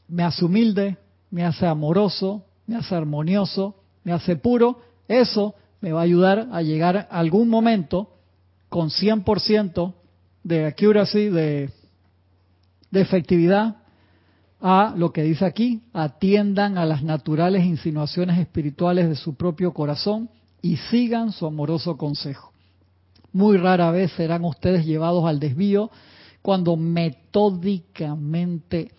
[0.10, 0.98] me hace humilde,
[1.32, 4.80] me hace amoroso, me hace armonioso, me hace puro.
[5.08, 8.10] Eso me va a ayudar a llegar a algún momento
[8.70, 9.94] con 100%
[10.44, 11.70] de accuracy, de,
[12.92, 13.78] de efectividad,
[14.62, 20.30] a lo que dice aquí, atiendan a las naturales insinuaciones espirituales de su propio corazón
[20.62, 22.52] y sigan su amoroso consejo.
[23.32, 25.90] Muy rara vez serán ustedes llevados al desvío
[26.42, 28.92] cuando metódicamente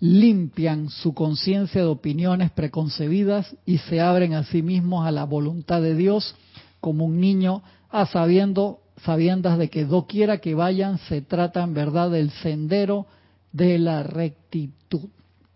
[0.00, 5.80] limpian su conciencia de opiniones preconcebidas y se abren a sí mismos a la voluntad
[5.80, 6.34] de Dios
[6.80, 12.10] como un niño a sabiendo sabiendas de que doquiera que vayan se trata en verdad
[12.10, 13.06] del sendero
[13.52, 15.08] de la rectitud.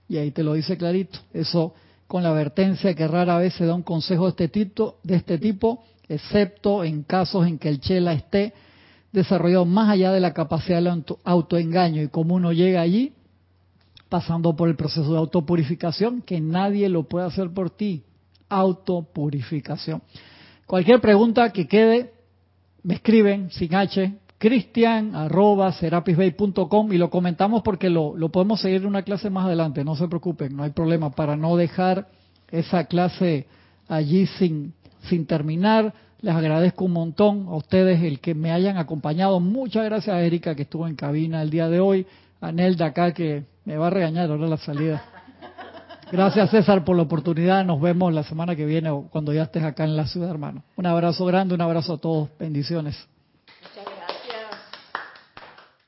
[0.08, 1.18] Y ahí te lo dice clarito.
[1.32, 1.74] Eso
[2.06, 5.38] con la advertencia que rara vez se da un consejo de este tipo, de este
[5.38, 8.54] tipo excepto en casos en que el chela esté
[9.12, 13.12] desarrollado más allá de la capacidad del autoengaño y como uno llega allí
[14.08, 18.04] pasando por el proceso de autopurificación que nadie lo puede hacer por ti
[18.48, 20.02] autopurificación
[20.66, 22.12] cualquier pregunta que quede
[22.82, 28.86] me escriben sin h cristian arroba y lo comentamos porque lo, lo podemos seguir en
[28.86, 32.08] una clase más adelante, no se preocupen, no hay problema, para no dejar
[32.50, 33.46] esa clase
[33.88, 34.74] allí sin,
[35.08, 35.92] sin terminar.
[36.20, 39.38] Les agradezco un montón a ustedes el que me hayan acompañado.
[39.40, 42.06] Muchas gracias a Erika que estuvo en cabina el día de hoy,
[42.40, 45.02] a Nelda acá que me va a regañar ahora la salida.
[46.10, 47.66] Gracias César por la oportunidad.
[47.66, 50.62] Nos vemos la semana que viene o cuando ya estés acá en la ciudad, hermano.
[50.76, 52.30] Un abrazo grande, un abrazo a todos.
[52.38, 52.96] Bendiciones.